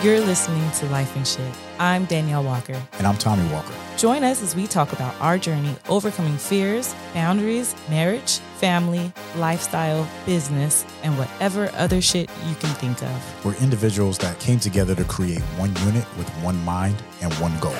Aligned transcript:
You're 0.00 0.20
listening 0.20 0.70
to 0.70 0.86
Life 0.90 1.16
and 1.16 1.26
Shit. 1.26 1.52
I'm 1.80 2.04
Danielle 2.04 2.44
Walker. 2.44 2.80
And 2.92 3.04
I'm 3.04 3.16
Tommy 3.16 3.44
Walker. 3.52 3.74
Join 3.96 4.22
us 4.22 4.40
as 4.44 4.54
we 4.54 4.68
talk 4.68 4.92
about 4.92 5.12
our 5.20 5.38
journey 5.38 5.74
overcoming 5.88 6.36
fears, 6.36 6.94
boundaries, 7.14 7.74
marriage, 7.90 8.38
family, 8.58 9.12
lifestyle, 9.34 10.08
business, 10.24 10.86
and 11.02 11.18
whatever 11.18 11.68
other 11.74 12.00
shit 12.00 12.30
you 12.46 12.54
can 12.54 12.72
think 12.76 13.02
of. 13.02 13.44
We're 13.44 13.56
individuals 13.56 14.18
that 14.18 14.38
came 14.38 14.60
together 14.60 14.94
to 14.94 15.02
create 15.02 15.40
one 15.56 15.74
unit 15.84 16.04
with 16.16 16.30
one 16.44 16.64
mind 16.64 17.02
and 17.20 17.34
one 17.34 17.58
goal. 17.58 17.74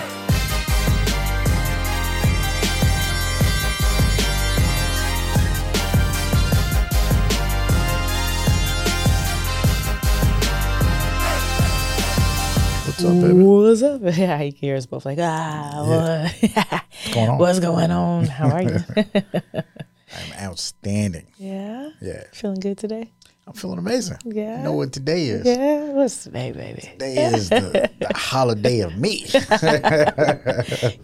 What's 12.98 13.10
up, 13.10 13.22
baby? 13.22 13.44
What's 13.44 13.82
up? 13.84 14.00
Yeah, 14.18 14.38
he 14.42 14.86
both 14.90 15.06
like, 15.06 15.18
ah, 15.20 15.84
what? 15.86 16.34
What's 16.42 17.14
going 17.14 17.28
on? 17.28 17.38
What's 17.38 17.60
going 17.60 17.90
on? 17.92 18.24
How 18.24 18.50
are 18.50 18.62
you? 18.62 18.78
I'm 19.54 20.32
outstanding. 20.42 21.28
yeah. 21.36 21.90
Yeah. 22.00 22.24
Feeling 22.32 22.58
good 22.58 22.76
today? 22.76 23.12
I'm 23.46 23.52
feeling 23.52 23.78
amazing. 23.78 24.16
Yeah. 24.24 24.58
You 24.58 24.64
know 24.64 24.72
what 24.72 24.92
today 24.92 25.26
is? 25.26 25.46
Yeah. 25.46 25.90
What's 25.90 26.24
today, 26.24 26.50
baby? 26.50 26.80
Today 26.80 27.24
is 27.34 27.50
the, 27.50 27.88
the 28.00 28.12
holiday 28.16 28.80
of 28.80 28.98
me. 28.98 29.24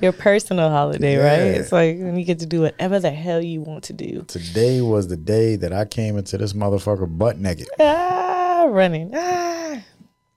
Your 0.02 0.10
personal 0.10 0.70
holiday, 0.70 1.16
right? 1.16 1.60
It's 1.60 1.70
like 1.70 1.96
when 1.98 2.18
you 2.18 2.24
get 2.24 2.40
to 2.40 2.46
do 2.46 2.62
whatever 2.62 2.98
the 2.98 3.12
hell 3.12 3.40
you 3.40 3.60
want 3.60 3.84
to 3.84 3.92
do. 3.92 4.24
Today 4.26 4.80
was 4.80 5.06
the 5.06 5.16
day 5.16 5.54
that 5.54 5.72
I 5.72 5.84
came 5.84 6.18
into 6.18 6.38
this 6.38 6.54
motherfucker 6.54 7.06
butt 7.16 7.38
naked. 7.38 7.68
Ah, 7.78 8.66
running. 8.68 9.12
Ah. 9.14 9.80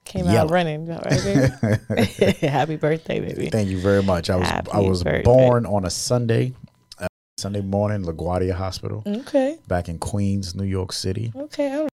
Came 0.08 0.28
out 0.28 0.50
running. 0.50 0.88
Right. 0.88 1.12
Happy 2.40 2.76
birthday, 2.78 3.20
baby. 3.20 3.50
Thank 3.50 3.70
you 3.70 3.80
very 3.80 4.02
much. 4.04 4.30
I 4.30 4.36
was 4.38 4.48
Happy 4.48 4.72
I 4.72 4.80
was 4.80 5.04
birthday. 5.04 5.24
born 5.24 5.66
on 5.66 5.86
a 5.86 5.90
Sunday, 5.90 6.54
uh, 7.00 7.08
Sunday 7.38 7.62
morning, 7.62 8.04
LaGuardia 8.06 8.54
Hospital, 8.54 9.04
Okay. 9.06 9.58
back 9.68 9.90
in 9.90 10.00
Queens, 10.00 10.56
New 10.56 10.64
York 10.66 10.94
City. 10.94 11.32
Okay. 11.36 11.68
I 11.68 11.76
don't 11.76 11.84
know 11.84 11.90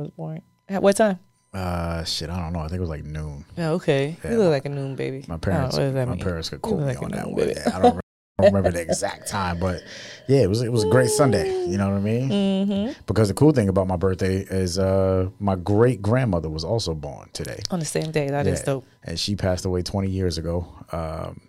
I 0.00 0.02
was 0.04 0.10
born. 0.12 0.42
At 0.68 0.82
what 0.82 0.96
time? 0.96 1.18
Uh, 1.52 2.04
shit, 2.04 2.28
I 2.30 2.38
don't 2.40 2.52
know. 2.52 2.60
I 2.60 2.68
think 2.68 2.78
it 2.78 2.80
was 2.80 2.90
like 2.90 3.04
noon. 3.04 3.44
Oh, 3.56 3.72
okay. 3.74 4.16
Yeah, 4.24 4.32
you 4.32 4.38
look 4.38 4.50
like 4.50 4.64
a 4.66 4.68
noon 4.68 4.96
baby. 4.96 5.24
My 5.28 5.36
Oh, 5.36 5.38
parents, 5.38 5.76
what 5.76 5.82
does 5.84 5.94
that 5.94 6.06
my 6.08 6.14
mean? 6.14 6.22
parents 6.24 6.50
could 6.50 6.56
You 6.56 6.60
quote 6.60 6.80
me 6.80 6.84
like 6.86 7.02
on 7.02 7.10
that 7.12 7.30
one. 7.30 7.48
Yeah, 7.48 7.70
I 7.74 7.80
don't, 7.80 7.94
re- 7.96 8.00
I 8.38 8.44
don't 8.44 8.54
remember 8.54 8.70
the 8.70 8.82
exact 8.82 9.26
time, 9.28 9.58
but 9.58 9.82
yeah, 10.28 10.42
it 10.42 10.48
was 10.48 10.62
it 10.62 10.70
was 10.70 10.84
a 10.84 10.88
great 10.88 11.10
Sunday. 11.10 11.48
You 11.66 11.76
know 11.76 11.90
what 11.90 11.96
I 11.96 12.00
mean? 12.00 12.30
Mm-hmm. 12.30 13.00
Because 13.06 13.26
the 13.28 13.34
cool 13.34 13.50
thing 13.50 13.68
about 13.68 13.88
my 13.88 13.96
birthday 13.96 14.38
is 14.48 14.78
uh 14.78 15.28
my 15.40 15.56
great 15.56 16.00
grandmother 16.02 16.48
was 16.48 16.62
also 16.62 16.94
born 16.94 17.30
today. 17.32 17.60
On 17.72 17.80
the 17.80 17.84
same 17.84 18.12
day. 18.12 18.28
That 18.28 18.46
is 18.46 18.60
Yeah. 18.60 18.64
dope. 18.66 18.84
and 19.02 19.18
she 19.18 19.34
passed 19.34 19.64
away 19.64 19.82
20 19.82 20.08
years 20.08 20.38
ago. 20.38 20.66
Um, 20.92 21.40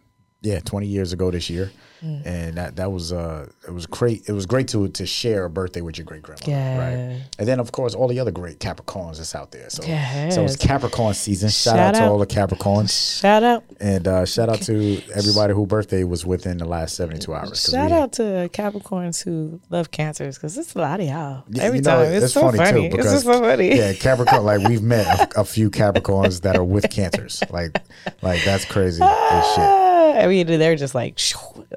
yeah, 0.42 0.60
20 0.62 0.88
years 0.88 1.12
ago 1.14 1.32
this 1.32 1.50
year, 1.50 1.72
Mm. 2.02 2.26
and 2.26 2.56
that 2.58 2.78
that 2.78 2.94
was 2.94 3.12
uh 3.12 3.46
it 3.68 3.72
was 3.74 3.86
great. 3.86 4.24
It 4.30 4.32
was 4.32 4.46
great 4.46 4.70
to 4.70 4.88
to 4.88 5.06
share 5.06 5.44
a 5.44 5.50
birthday 5.50 5.82
with 5.82 5.98
your 5.98 6.06
great 6.06 6.22
grandma, 6.22 6.40
Yeah. 6.46 6.78
right? 6.78 7.22
And 7.38 7.46
then 7.46 7.60
of 7.60 7.74
course 7.74 7.94
all 7.94 8.08
the 8.08 8.22
other 8.22 8.32
great 8.32 8.60
Capricorns 8.60 9.18
that's 9.18 9.36
out 9.36 9.52
there. 9.52 9.70
So 9.70 9.84
so 9.84 10.44
it's 10.46 10.56
Capricorn 10.56 11.14
season. 11.14 11.50
Shout, 11.50 11.76
Shout 11.76 11.80
out 11.80 11.96
to 12.00 12.06
all 12.10 12.18
the 12.18 12.26
Capricorns, 12.26 13.20
Shout 13.20 13.44
out. 13.44 13.66
and 13.82 14.08
uh, 14.08 14.24
shout 14.26 14.48
out 14.48 14.62
to 14.62 15.02
everybody 15.14 15.54
whose 15.54 15.68
birthday 15.68 16.06
was 16.06 16.26
within 16.26 16.58
the 16.58 16.64
last 16.64 16.96
72 16.96 17.34
hours. 17.34 17.70
Shout 17.70 17.92
out 17.92 18.14
to 18.14 18.50
Capricorns 18.54 19.22
who 19.26 19.60
love 19.70 19.92
cancers 19.92 20.38
because 20.38 20.58
it's 20.58 20.74
a 20.76 20.80
lot 20.80 21.02
of 21.02 21.06
y'all. 21.06 21.44
Yeah, 21.50 21.64
Every 21.64 21.80
you 21.80 21.84
know, 21.84 22.02
time. 22.06 22.14
It's, 22.14 22.32
so 22.32 22.50
funny. 22.50 22.72
too 22.72 22.86
it's 22.86 22.96
because 22.96 23.12
just 23.12 23.26
so 23.26 23.42
funny. 23.42 23.76
yeah, 23.76 23.92
Capricorn. 23.92 24.46
Like 24.46 24.66
we've 24.70 24.82
met 24.82 25.34
a, 25.36 25.42
a 25.42 25.44
few 25.44 25.70
Capricorns 25.70 26.44
that 26.44 26.56
are 26.56 26.64
with 26.64 26.90
cancers. 26.90 27.44
Like 27.50 27.76
like 28.22 28.42
that's 28.46 28.64
crazy 28.64 29.04
as 29.04 29.46
shit. 29.54 29.86
I 30.00 30.28
mean, 30.28 30.48
they're 30.48 30.76
just 30.76 30.96
like, 30.96 31.20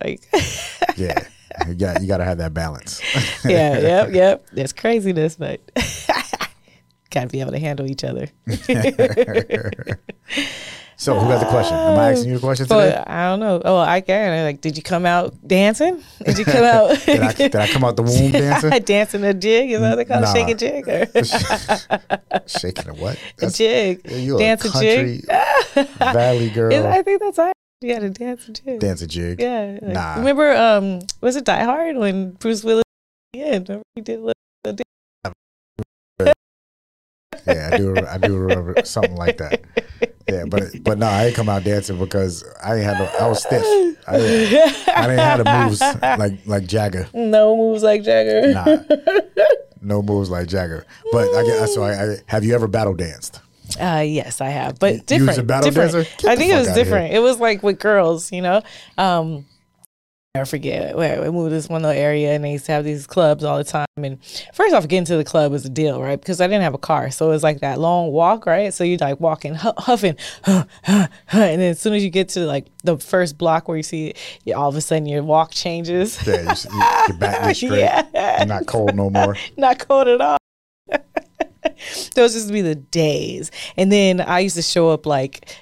like, 0.03 0.23
Yeah, 0.97 1.27
you 1.69 1.75
got 1.75 2.01
you 2.03 2.09
got 2.09 2.19
to 2.19 2.25
have 2.25 2.39
that 2.39 2.55
balance. 2.55 3.01
yeah, 3.45 3.79
yep, 3.79 4.08
yep. 4.13 4.46
There's 4.52 4.73
craziness, 4.73 5.36
but 5.36 5.61
gotta 7.11 7.29
be 7.29 7.41
able 7.41 7.52
to 7.52 7.58
handle 7.58 7.86
each 7.91 8.05
other. 8.05 8.29
So 10.96 11.19
who 11.19 11.27
got 11.27 11.41
the 11.41 11.46
question? 11.46 11.77
Am 11.77 11.98
I 11.98 12.13
asking 12.13 12.29
you 12.29 12.35
the 12.36 12.41
question 12.41 12.67
today? 12.67 12.95
I 13.05 13.29
don't 13.29 13.41
know. 13.41 13.61
Oh, 13.64 13.77
I 13.77 14.01
can. 14.02 14.45
Like, 14.45 14.61
did 14.61 14.77
you 14.77 14.85
come 14.85 15.05
out 15.05 15.35
dancing? 15.45 16.01
Did 16.25 16.39
you 16.39 16.45
come 16.45 16.63
out 16.63 16.96
Did 17.05 17.20
I, 17.20 17.33
did 17.33 17.57
I 17.57 17.67
come 17.67 17.83
out 17.83 17.96
the 17.96 18.02
womb 18.05 18.30
dancing? 18.30 18.70
dancing 18.85 19.25
a 19.25 19.35
jig? 19.35 19.73
Is 19.73 19.80
that 19.80 19.89
what 19.89 19.96
they 19.96 20.05
call 20.05 20.20
Nah. 20.20 20.30
it? 20.33 20.36
Shake 20.36 20.48
a 20.48 20.55
jig 20.55 20.89
or 20.89 22.46
Shaking 22.46 22.89
a 22.91 22.95
what? 22.95 23.19
a 23.41 23.51
jig? 23.51 24.02
Dance 24.05 24.64
a 24.64 24.69
a 24.69 24.80
jig. 24.80 25.27
country 25.27 25.89
valley 25.98 26.51
girl. 26.51 26.86
I 26.86 27.02
think 27.02 27.20
that's 27.20 27.39
right. 27.39 27.52
You 27.83 27.93
got 27.95 28.01
to 28.01 28.11
dance 28.11 28.48
a 28.48 28.53
jig. 28.53 28.81
Dance 28.81 29.03
a 29.03 29.07
jig. 29.07 29.41
Yeah. 29.41 29.79
like- 29.83 29.93
Nah. 29.95 30.15
Remember, 30.19 30.55
um, 30.57 31.01
was 31.20 31.37
it 31.37 31.45
Die 31.45 31.65
Hard 31.65 31.97
when 31.97 32.31
Bruce 32.33 32.63
Willis? 32.65 32.85
Yeah, 33.33 33.51
remember 33.53 33.83
he 33.95 34.01
did. 34.03 34.19
a 34.19 34.33
little- 34.65 34.83
Yeah, 37.47 37.70
I 37.73 37.77
do. 37.77 37.97
I 38.07 38.19
do 38.19 38.37
remember 38.37 38.75
something 38.85 39.17
like 39.17 39.39
that. 39.39 39.63
Yeah, 40.29 40.45
but 40.47 40.63
but 40.85 40.98
no, 40.98 41.07
I 41.07 41.27
ain't 41.27 41.35
come 41.35 41.48
out 41.48 41.65
dancing 41.65 41.98
because 41.98 42.45
I 42.63 42.77
ain't 42.77 42.85
had 42.85 42.98
no. 42.98 43.07
I 43.20 43.27
was 43.27 43.43
stiff. 43.43 43.63
I, 44.07 44.19
didn't- 44.19 44.89
I 44.89 45.01
didn't 45.09 45.19
have 45.19 45.45
the 45.45 45.64
moves 45.64 45.81
like 46.03 46.47
like 46.47 46.67
Jagger. 46.67 47.09
No 47.13 47.57
moves 47.57 47.83
like 47.83 48.05
Jagger. 48.05 48.53
Nah, 48.53 48.77
no 49.81 50.03
moves 50.03 50.31
like 50.31 50.47
Jagger. 50.47 50.85
But 51.11 51.35
I 51.35 51.43
guess 51.45 51.75
so. 51.75 51.83
I, 51.83 52.13
I 52.13 52.17
have 52.27 52.45
you 52.45 52.55
ever 52.55 52.69
battle 52.69 52.95
danced? 52.95 53.41
Uh, 53.80 54.00
yes, 54.06 54.40
I 54.40 54.48
have, 54.48 54.78
but 54.78 54.92
You 54.92 54.96
was 54.98 55.06
different. 55.06 55.38
a 55.38 55.42
battle 55.42 55.70
different. 55.70 56.06
I 56.27 56.36
think 56.36 56.52
it 56.52 56.56
was 56.58 56.72
different. 56.72 57.12
It 57.14 57.20
was 57.20 57.38
like 57.40 57.62
with 57.62 57.78
girls, 57.78 58.33
you 58.33 58.42
know. 58.42 58.62
Um, 58.98 59.46
I 60.34 60.44
forget. 60.44 60.96
Where 60.96 61.20
we 61.20 61.28
moved 61.30 61.50
to 61.50 61.55
this 61.55 61.68
one 61.68 61.83
little 61.83 61.94
area, 62.00 62.33
and 62.33 62.42
they 62.42 62.52
used 62.52 62.64
to 62.64 62.72
have 62.72 62.84
these 62.84 63.06
clubs 63.06 63.44
all 63.44 63.58
the 63.58 63.64
time. 63.64 63.84
And 63.98 64.18
first 64.55 64.74
off, 64.74 64.88
getting 64.88 65.05
to 65.05 65.18
the 65.18 65.24
club 65.24 65.52
was 65.52 65.66
a 65.66 65.68
deal, 65.68 66.00
right? 66.00 66.18
Because 66.18 66.40
I 66.40 66.46
didn't 66.46 66.62
have 66.62 66.72
a 66.72 66.78
car, 66.78 67.10
so 67.10 67.27
it 67.27 67.28
was 67.34 67.42
like 67.42 67.60
that 67.60 67.78
long 67.78 68.10
walk, 68.12 68.46
right? 68.46 68.72
So 68.72 68.83
you 68.83 68.96
like 68.96 69.20
walking, 69.20 69.55
hu- 69.56 69.74
huffing, 69.77 70.16
and 70.46 70.68
then 71.30 71.60
as 71.60 71.80
soon 71.80 71.92
as 71.92 72.02
you 72.02 72.08
get 72.08 72.30
to 72.30 72.46
like 72.46 72.68
the 72.83 72.96
first 72.96 73.36
block 73.36 73.68
where 73.68 73.77
you 73.77 73.83
see 73.83 74.08
it, 74.08 74.16
you, 74.46 74.54
all 74.54 74.70
of 74.70 74.74
a 74.77 74.80
sudden 74.80 75.04
your 75.04 75.22
walk 75.22 75.50
changes. 75.52 76.18
Yeah, 76.27 76.42
you, 76.44 76.48
s- 76.48 76.64
you, 76.64 76.78
your 77.08 77.18
back 77.18 77.42
gets 77.48 77.58
straight. 77.58 77.80
Yeah. 77.80 78.39
You're 78.39 78.46
not 78.46 78.64
cold 78.66 78.94
no 78.94 79.10
more. 79.10 79.36
not 79.58 79.86
cold 79.86 80.08
at 80.08 80.20
all. 80.22 80.39
Those 82.14 82.34
used 82.34 82.46
to 82.48 82.52
be 82.52 82.62
the 82.62 82.74
days. 82.74 83.50
And 83.77 83.90
then 83.92 84.20
I 84.20 84.40
used 84.40 84.56
to 84.56 84.62
show 84.62 84.90
up 84.90 85.06
like, 85.06 85.56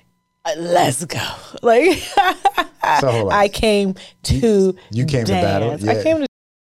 uh, 0.44 0.52
let's 0.58 1.04
go. 1.04 1.18
Like, 1.62 1.98
So 3.00 3.30
I 3.30 3.48
came 3.48 3.94
to 4.24 4.74
you 4.90 5.04
came 5.06 5.24
to 5.26 5.32
battle? 5.32 5.70
dance. 5.76 5.86
I 5.86 6.02
came 6.02 6.18
to 6.20 6.26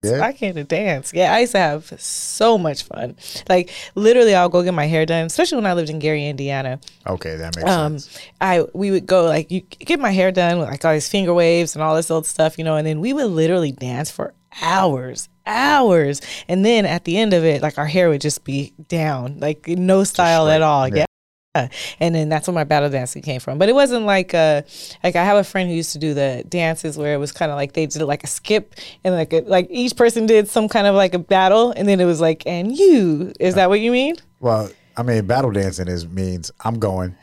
Yeah? 0.03 0.21
I 0.21 0.31
came 0.31 0.53
to 0.55 0.63
dance. 0.63 1.11
Yeah, 1.13 1.33
I 1.33 1.39
used 1.39 1.51
to 1.53 1.57
have 1.59 1.85
so 2.01 2.57
much 2.57 2.83
fun. 2.83 3.16
Like 3.49 3.71
literally, 3.95 4.33
I'll 4.35 4.47
go 4.49 4.63
get 4.63 4.73
my 4.73 4.85
hair 4.85 5.05
done, 5.05 5.25
especially 5.25 5.57
when 5.57 5.66
I 5.66 5.73
lived 5.73 5.89
in 5.89 5.99
Gary, 5.99 6.27
Indiana. 6.27 6.79
okay, 7.05 7.35
that 7.35 7.55
makes 7.57 7.69
Um, 7.69 7.99
sense. 7.99 8.17
I 8.39 8.63
we 8.73 8.91
would 8.91 9.05
go 9.05 9.25
like 9.25 9.51
you 9.51 9.61
get 9.61 9.99
my 9.99 10.11
hair 10.11 10.31
done 10.31 10.59
with 10.59 10.69
like 10.69 10.85
all 10.85 10.93
these 10.93 11.09
finger 11.09 11.33
waves 11.33 11.75
and 11.75 11.83
all 11.83 11.95
this 11.95 12.09
old 12.09 12.25
stuff, 12.25 12.57
you 12.57 12.63
know, 12.63 12.77
and 12.77 12.87
then 12.87 13.01
we 13.01 13.11
would 13.11 13.25
literally 13.27 13.71
dance 13.73 14.09
for 14.09 14.33
hours, 14.62 15.29
hours, 15.45 16.22
and 16.47 16.66
then 16.66 16.85
at 16.85 17.06
the 17.06 17.18
end 17.18 17.34
of 17.34 17.44
it, 17.44 17.62
like 17.62 17.78
our 17.78 17.85
hair 17.85 18.09
would 18.09 18.22
just 18.22 18.44
be 18.44 18.73
down, 18.88 19.40
like 19.40 19.68
no 19.68 20.03
style 20.03 20.47
at 20.50 20.62
all. 20.62 20.88
yeah. 20.88 21.06
Yeah. 21.56 21.69
And 22.00 22.13
then 22.13 22.29
that's 22.29 22.47
where 22.47 22.53
my 22.53 22.66
battle 22.66 22.90
dancing 22.90 23.23
came 23.23 23.40
from. 23.40 23.57
But 23.57 23.67
it 23.67 23.73
wasn't 23.73 24.06
like 24.06 24.35
uh 24.35 24.62
like 25.03 25.16
I 25.16 25.25
have 25.25 25.38
a 25.38 25.44
friend 25.44 25.67
who 25.67 25.75
used 25.75 25.91
to 25.94 25.97
do 25.97 26.13
the 26.13 26.44
dances 26.47 27.00
where 27.00 27.16
it 27.16 27.17
was 27.17 27.31
kind 27.31 27.51
of 27.51 27.56
like 27.56 27.73
they 27.73 27.88
did 27.88 28.03
like 28.03 28.23
a 28.23 28.28
skip 28.28 28.75
and 29.03 29.16
like 29.16 29.34
a, 29.34 29.41
like 29.41 29.66
each 29.72 29.96
person 29.96 30.28
did 30.28 30.47
some 30.47 30.69
kind 30.69 30.85
of 30.85 30.94
like 30.94 31.16
a 31.16 31.19
battle 31.19 31.72
and 31.72 31.88
then 31.88 32.00
it 32.00 32.06
was 32.06 32.22
like 32.22 32.46
and 32.46 32.78
you 32.78 33.34
is 33.40 33.56
that 33.56 33.69
what 33.69 33.79
you 33.79 33.91
mean? 33.91 34.17
Well, 34.40 34.69
I 34.97 35.03
mean, 35.03 35.25
battle 35.25 35.51
dancing 35.51 35.88
is 35.88 36.07
means 36.07 36.51
I'm 36.63 36.79
going, 36.79 37.16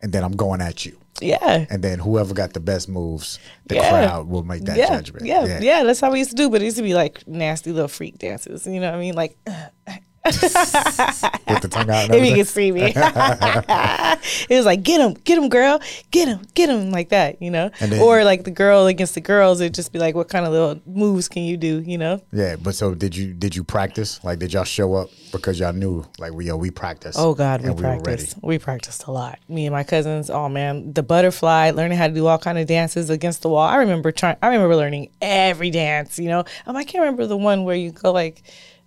and 0.00 0.12
then 0.12 0.22
I'm 0.24 0.36
going 0.36 0.60
at 0.60 0.86
you, 0.86 0.98
Yeah. 1.20 1.66
and 1.70 1.82
then 1.82 1.98
whoever 1.98 2.34
got 2.34 2.52
the 2.52 2.60
best 2.60 2.88
moves, 2.88 3.38
the 3.66 3.76
Yeah. 3.76 3.88
crowd 3.90 4.28
will 4.28 4.42
make 4.42 4.64
that 4.64 4.76
yeah, 4.76 4.88
judgment. 4.88 5.26
Yeah, 5.26 5.58
yeah, 5.60 5.84
that's 5.84 6.00
how 6.00 6.10
we 6.12 6.18
used 6.18 6.30
to 6.30 6.36
do. 6.36 6.50
But 6.50 6.62
it 6.62 6.66
used 6.66 6.76
to 6.76 6.82
be 6.82 6.94
like 6.94 7.26
nasty 7.26 7.72
little 7.72 7.88
freak 7.88 8.18
dances. 8.18 8.66
You 8.66 8.80
know 8.80 8.90
what 8.90 8.96
I 8.96 9.00
mean? 9.00 9.14
Like 9.14 9.36
with 11.48 11.62
the 11.62 11.68
tongue 11.70 11.90
out. 11.90 12.14
If 12.14 12.24
you 12.24 12.34
can 12.34 12.44
see 12.44 12.72
me, 12.72 12.82
it 12.96 14.56
was 14.56 14.66
like 14.66 14.82
get 14.82 15.00
him, 15.00 15.14
get 15.24 15.38
him, 15.38 15.48
girl, 15.48 15.80
get 16.10 16.28
him, 16.28 16.40
get 16.54 16.68
him, 16.68 16.90
like 16.90 17.10
that. 17.10 17.40
You 17.40 17.50
know, 17.50 17.70
then- 17.80 18.00
or 18.00 18.24
like 18.24 18.44
the 18.44 18.50
girl 18.50 18.86
against 18.86 19.14
the 19.14 19.20
girls. 19.20 19.60
It'd 19.60 19.74
just 19.74 19.92
be 19.92 19.98
like, 19.98 20.14
what 20.14 20.28
kind 20.28 20.46
of 20.46 20.52
little 20.52 20.80
moves 20.86 21.28
can 21.28 21.42
you 21.42 21.56
do? 21.56 21.80
You 21.80 21.98
know? 21.98 22.20
Yeah, 22.32 22.56
but 22.56 22.74
so 22.74 22.94
did 22.94 23.16
you? 23.16 23.32
Did 23.32 23.54
you 23.54 23.64
practice? 23.64 24.22
Like, 24.24 24.38
did 24.38 24.52
y'all 24.52 24.64
show 24.64 24.94
up 24.94 25.10
because 25.32 25.58
y'all 25.60 25.72
knew? 25.72 26.04
Like, 26.18 26.32
we 26.32 26.46
yo, 26.46 26.56
we 26.56 26.70
practiced. 26.70 27.18
Oh 27.18 27.34
God, 27.34 27.62
we 27.62 27.70
ready. 27.70 28.02
practiced. 28.02 28.36
We, 28.42 28.58
practiced 28.58 29.06
a 29.06 29.12
lot. 29.12 29.38
Me 29.48 29.66
and 29.66 29.72
my 29.72 29.84
cousins. 29.84 30.30
Oh 30.30 30.48
man, 30.48 30.92
the 30.92 31.02
butterfly, 31.02 31.70
learning 31.70 31.98
how 31.98 32.08
to 32.08 32.14
do 32.14 32.26
all 32.26 32.38
kind 32.38 32.58
of 32.58 32.66
dances 32.66 33.10
against 33.10 33.42
the 33.42 33.48
wall. 33.48 33.66
I 33.66 33.76
remember 33.76 34.12
trying. 34.12 34.36
I 34.42 34.48
remember 34.48 34.76
learning 34.76 35.10
every 35.20 35.70
dance. 35.70 36.18
You 36.18 36.28
know, 36.28 36.44
um, 36.66 36.76
I 36.76 36.84
can't 36.84 37.02
remember 37.02 37.26
the 37.26 37.36
one 37.36 37.64
where 37.64 37.76
you 37.76 37.92
go 37.92 38.12
like. 38.12 38.42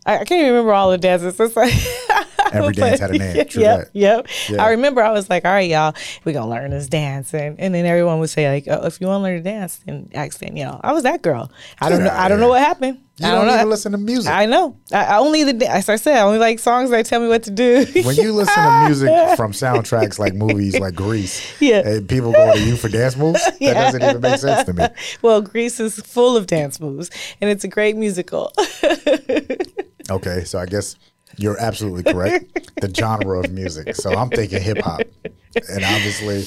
I, 0.09 0.13
I 0.21 0.25
can't 0.25 0.41
even 0.41 0.51
remember 0.53 0.73
all 0.73 0.89
the 0.89 0.97
dances. 0.97 1.39
It's 1.39 1.56
like 1.56 1.73
Every 2.53 2.73
dance 2.73 3.00
had 3.00 3.11
a 3.11 3.17
name. 3.17 3.45
True 3.45 3.61
yep, 3.61 3.79
that. 3.79 3.89
yep. 3.94 4.27
Yeah. 4.50 4.63
I 4.63 4.69
remember 4.71 5.03
I 5.03 5.11
was 5.11 5.29
like, 5.29 5.45
all 5.45 5.51
right, 5.51 5.69
y'all, 5.69 5.94
we're 6.25 6.33
going 6.33 6.45
to 6.45 6.50
learn 6.50 6.71
this 6.71 6.88
dance. 6.88 7.33
And, 7.33 7.59
and 7.59 7.75
then 7.75 7.85
everyone 7.85 8.19
would 8.19 8.29
say, 8.31 8.50
like, 8.50 8.63
oh, 8.67 8.85
if 8.88 9.00
you 9.00 9.06
want 9.07 9.19
to 9.19 9.23
learn 9.23 9.38
to 9.38 9.44
dance, 9.44 9.79
then 9.85 10.09
ask 10.15 10.39
Danielle. 10.39 10.81
I 10.83 10.94
was 10.94 11.03
that 11.03 11.21
girl. 11.21 11.51
I 11.79 11.89
don't 11.89 12.00
Get 12.00 12.06
know. 12.06 12.19
I 12.19 12.27
don't 12.27 12.39
know 12.39 12.50
what 12.50 12.61
happened. 12.61 13.00
You 13.17 13.27
I 13.27 13.31
don't, 13.31 13.45
don't 13.47 13.56
even 13.56 13.69
listen 13.69 13.91
to 13.91 13.97
music. 13.97 14.31
I 14.31 14.45
know. 14.45 14.77
I, 14.94 15.03
I 15.03 15.17
only 15.17 15.44
the 15.44 15.69
as 15.69 15.89
I 15.89 15.97
said, 15.97 16.15
I 16.17 16.21
only 16.21 16.38
like 16.39 16.57
songs 16.57 16.89
that 16.91 17.06
tell 17.06 17.19
me 17.19 17.27
what 17.27 17.44
to 17.44 17.51
do. 17.51 17.85
when 18.06 18.15
you 18.15 18.31
listen 18.31 18.56
to 18.63 18.83
music 18.85 19.09
from 19.35 19.51
soundtracks 19.51 20.17
like 20.17 20.33
movies 20.33 20.79
like 20.79 20.95
Grease, 20.95 21.61
Yeah. 21.61 21.81
and 21.85 22.07
people 22.07 22.31
go 22.31 22.53
to 22.53 22.59
you 22.61 22.77
for 22.77 22.88
dance 22.88 23.17
moves, 23.17 23.44
that 23.59 23.59
doesn't 23.73 24.01
even 24.01 24.21
make 24.21 24.39
sense 24.39 24.63
to 24.67 24.73
me. 24.73 24.88
well, 25.21 25.41
Grease 25.41 25.81
is 25.81 26.00
full 26.00 26.38
of 26.38 26.47
dance 26.47 26.79
moves, 26.79 27.09
and 27.41 27.50
it's 27.50 27.65
a 27.65 27.67
great 27.67 27.97
musical. 27.97 28.53
Okay, 30.09 30.43
so 30.43 30.59
I 30.59 30.65
guess 30.65 30.95
you're 31.37 31.59
absolutely 31.59 32.03
correct. 32.11 32.71
the 32.81 32.93
genre 32.93 33.39
of 33.39 33.51
music. 33.51 33.95
So 33.95 34.11
I'm 34.13 34.29
thinking 34.29 34.61
hip 34.61 34.79
hop, 34.79 35.01
and 35.69 35.83
obviously. 35.83 36.45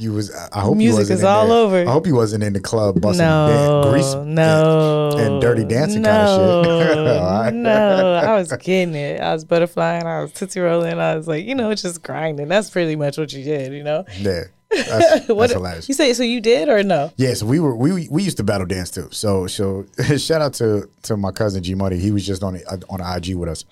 You 0.00 0.12
was. 0.12 0.30
I 0.52 0.60
hope 0.60 0.74
you 0.74 0.78
Music 0.78 0.98
wasn't 1.00 1.16
is 1.16 1.20
in 1.22 1.26
all 1.26 1.48
there. 1.48 1.56
over. 1.56 1.90
I 1.90 1.92
hope 1.92 2.06
you 2.06 2.14
wasn't 2.14 2.44
in 2.44 2.52
the 2.52 2.60
club 2.60 3.00
busting 3.00 3.18
no, 3.26 3.80
dan- 3.82 3.90
grease 3.92 4.14
no, 4.14 5.10
and, 5.10 5.20
and 5.20 5.40
dirty 5.40 5.64
dancing 5.64 6.02
no, 6.02 6.62
kind 6.62 6.70
of 6.70 6.86
shit. 6.86 6.98
Right. 7.20 7.52
no, 7.52 8.14
I 8.14 8.38
was 8.38 8.52
getting 8.52 8.94
it. 8.94 9.20
I 9.20 9.32
was 9.32 9.44
butterflying. 9.44 10.04
I 10.04 10.22
was 10.22 10.32
tootsie 10.34 10.60
rolling. 10.60 11.00
I 11.00 11.16
was 11.16 11.26
like, 11.26 11.44
you 11.46 11.56
know, 11.56 11.74
just 11.74 12.04
grinding. 12.04 12.46
That's 12.46 12.70
pretty 12.70 12.94
much 12.94 13.18
what 13.18 13.32
you 13.32 13.42
did, 13.42 13.72
you 13.72 13.82
know. 13.82 14.04
Yeah, 14.18 14.44
that's, 14.86 15.28
What 15.28 15.38
that's 15.38 15.52
hilarious. 15.54 15.88
you 15.88 15.94
say? 15.94 16.12
So 16.12 16.22
you 16.22 16.40
did 16.40 16.68
or 16.68 16.82
no? 16.82 17.10
Yes, 17.16 17.42
we 17.42 17.58
were 17.60 17.74
we 17.74 18.08
we 18.10 18.22
used 18.22 18.36
to 18.36 18.44
battle 18.44 18.66
dance 18.66 18.90
too. 18.90 19.08
So 19.10 19.46
so 19.46 19.86
shout 20.18 20.42
out 20.42 20.52
to 20.54 20.88
to 21.04 21.16
my 21.16 21.30
cousin 21.32 21.62
G 21.62 21.74
Money. 21.74 21.98
He 21.98 22.10
was 22.10 22.26
just 22.26 22.42
on 22.42 22.54
the, 22.54 22.84
on 22.90 23.00
IG 23.00 23.34
with 23.34 23.48
us, 23.48 23.64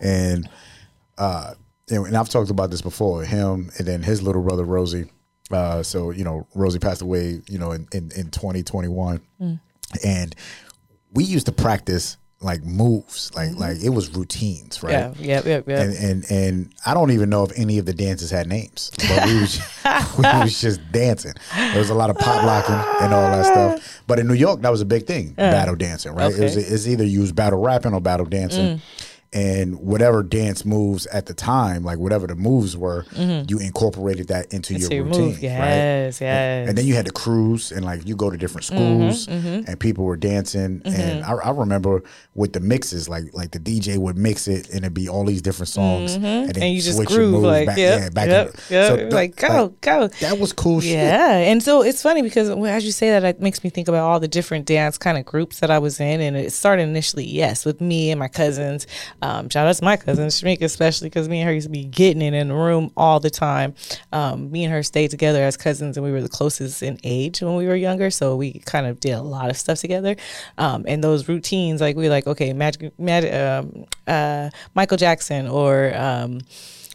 and 0.00 0.48
uh, 1.18 1.54
and, 1.90 2.06
and 2.06 2.16
I've 2.16 2.28
talked 2.28 2.50
about 2.50 2.70
this 2.70 2.82
before. 2.82 3.24
Him 3.24 3.70
and 3.78 3.86
then 3.86 4.02
his 4.02 4.22
little 4.22 4.42
brother 4.42 4.64
Rosie. 4.64 5.10
Uh, 5.50 5.82
so 5.82 6.10
you 6.10 6.24
know 6.24 6.46
Rosie 6.54 6.78
passed 6.78 7.02
away. 7.02 7.40
You 7.48 7.58
know 7.58 7.72
in 7.72 7.88
in, 7.92 8.10
in 8.14 8.30
twenty 8.30 8.62
twenty 8.62 8.88
one, 8.88 9.20
and 10.04 10.34
we 11.12 11.24
used 11.24 11.46
to 11.46 11.52
practice 11.52 12.16
like 12.42 12.64
moves, 12.64 13.34
like 13.34 13.50
mm-hmm. 13.50 13.60
like 13.60 13.82
it 13.82 13.90
was 13.90 14.14
routines, 14.14 14.82
right? 14.82 14.92
Yeah, 14.92 15.14
yep, 15.18 15.44
yep, 15.44 15.68
yep. 15.68 15.78
and 15.78 15.94
and 15.94 16.30
and 16.30 16.74
I 16.84 16.94
don't 16.94 17.10
even 17.10 17.30
know 17.30 17.44
if 17.44 17.52
any 17.56 17.78
of 17.78 17.86
the 17.86 17.92
dances 17.92 18.30
had 18.30 18.46
names, 18.46 18.90
but 18.96 19.26
we 19.26 19.40
was 19.40 19.60
we 20.18 20.22
was 20.22 20.60
just 20.60 20.80
dancing. 20.92 21.34
There 21.54 21.78
was 21.78 21.90
a 21.90 21.94
lot 21.94 22.10
of 22.10 22.16
pop 22.16 22.44
locking 22.44 22.74
and 23.04 23.14
all 23.14 23.30
that 23.30 23.46
stuff. 23.46 24.02
But 24.06 24.18
in 24.18 24.26
New 24.26 24.34
York, 24.34 24.60
that 24.62 24.70
was 24.70 24.80
a 24.80 24.86
big 24.86 25.06
thing, 25.06 25.32
battle 25.32 25.76
dancing, 25.76 26.14
right? 26.14 26.32
It 26.32 26.40
was 26.40 26.56
it's 26.56 26.86
either 26.86 27.04
you 27.04 27.20
was 27.20 27.32
battle 27.32 27.60
rapping 27.60 27.94
or 27.94 28.00
battle 28.00 28.26
dancing. 28.26 28.78
Mm. 28.78 28.80
And 29.32 29.80
whatever 29.80 30.22
dance 30.22 30.64
moves 30.64 31.06
at 31.06 31.26
the 31.26 31.34
time, 31.34 31.84
like 31.84 31.98
whatever 31.98 32.26
the 32.26 32.34
moves 32.34 32.76
were, 32.76 33.04
mm-hmm. 33.14 33.48
you 33.48 33.58
incorporated 33.58 34.28
that 34.28 34.52
into, 34.52 34.74
Into 34.74 34.88
your 34.88 34.92
your 34.92 35.04
routine, 35.04 35.20
move. 35.22 35.42
Yes, 35.42 36.20
right? 36.20 36.26
yes. 36.26 36.68
And 36.68 36.78
then 36.78 36.86
you 36.86 36.94
had 36.94 37.06
to 37.06 37.12
cruise 37.12 37.72
and 37.72 37.84
like 37.84 38.06
you 38.06 38.14
go 38.14 38.30
to 38.30 38.36
different 38.36 38.66
mm-hmm, 38.66 39.10
schools 39.10 39.26
mm-hmm. 39.26 39.70
and 39.70 39.80
people 39.80 40.04
were 40.04 40.16
dancing. 40.16 40.82
And 40.84 41.24
I, 41.24 41.32
I 41.32 41.50
remember 41.50 42.02
with 42.34 42.52
the 42.52 42.60
mixes, 42.60 43.08
like 43.08 43.24
like 43.32 43.52
the 43.52 43.58
DJ 43.58 43.98
would 43.98 44.16
mix 44.16 44.48
it 44.48 44.68
and 44.68 44.78
it'd 44.78 44.94
be 44.94 45.08
all 45.08 45.24
these 45.24 45.42
different 45.42 45.68
songs. 45.68 46.14
And 46.14 46.24
then 46.24 46.62
and 46.62 46.74
you 46.74 46.82
just 46.82 47.02
groove 47.06 47.32
moves 47.32 47.44
like 47.44 47.66
back, 47.66 47.78
yep, 47.78 48.00
yeah, 48.00 48.08
back 48.10 48.28
yep, 48.28 48.54
yep. 48.70 48.88
so 48.88 48.96
the- 48.96 49.14
like 49.14 49.36
go, 49.36 49.74
go. 49.80 50.08
That 50.20 50.38
was 50.38 50.52
cool 50.52 50.80
shit. 50.80 50.92
Yeah, 50.92 51.36
and 51.36 51.62
so 51.62 51.82
it's 51.82 52.02
funny 52.02 52.22
because 52.22 52.50
as 52.50 52.84
you 52.84 52.92
say 52.92 53.10
that, 53.10 53.24
it 53.24 53.40
makes 53.40 53.64
me 53.64 53.70
think 53.70 53.88
about 53.88 54.02
all 54.02 54.20
the 54.20 54.28
different 54.28 54.66
dance 54.66 54.98
kind 54.98 55.18
of 55.18 55.24
groups 55.24 55.60
that 55.60 55.70
I 55.70 55.78
was 55.78 56.00
in, 56.00 56.20
and 56.20 56.36
it 56.36 56.52
started 56.52 56.82
initially, 56.82 57.24
yes, 57.24 57.64
with 57.64 57.80
me 57.80 58.10
and 58.10 58.18
my 58.18 58.28
cousins. 58.28 58.86
Um, 59.22 59.48
shout 59.48 59.68
out 59.68 59.76
to 59.76 59.84
my 59.84 59.96
cousin 59.96 60.26
Shamika, 60.26 60.62
especially 60.62 61.08
because 61.08 61.28
me 61.28 61.40
and 61.40 61.48
her 61.48 61.54
used 61.54 61.68
to 61.68 61.70
be 61.70 61.84
getting 61.84 62.20
it 62.22 62.34
in 62.34 62.48
the 62.48 62.54
room 62.54 62.90
all 62.96 63.20
the 63.20 63.30
time. 63.30 63.74
Um, 64.12 64.50
me 64.50 64.64
and 64.64 64.72
her 64.72 64.82
stayed 64.82 65.12
together 65.12 65.42
as 65.42 65.56
cousins, 65.56 65.96
and 65.96 66.04
we 66.04 66.10
were 66.10 66.20
the 66.20 66.28
closest 66.28 66.82
in 66.82 66.98
age 67.04 67.40
when 67.40 67.54
we 67.54 67.66
were 67.66 67.76
younger, 67.76 68.10
so 68.10 68.34
we 68.34 68.54
kind 68.66 68.86
of 68.86 68.98
did 68.98 69.12
a 69.12 69.22
lot 69.22 69.48
of 69.48 69.56
stuff 69.56 69.78
together. 69.78 70.16
Um, 70.58 70.84
and 70.88 71.04
those 71.04 71.28
routines, 71.28 71.80
like 71.80 71.96
we 71.96 72.08
like, 72.08 72.26
okay, 72.26 72.52
Magic, 72.52 72.98
Magic, 72.98 73.32
um, 73.32 73.86
uh, 74.06 74.50
Michael 74.74 74.96
Jackson 74.96 75.46
or. 75.48 75.94
Um, 75.94 76.40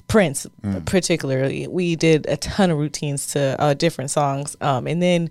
Prince, 0.08 0.48
particularly, 0.86 1.68
we 1.68 1.98
did 1.98 2.28
a 2.28 2.38
ton 2.38 2.72
of 2.72 2.78
routines 2.78 3.28
to 3.34 3.60
uh, 3.60 3.74
different 3.74 4.10
songs, 4.10 4.56
um, 4.62 4.88
and 4.88 5.02
then 5.02 5.30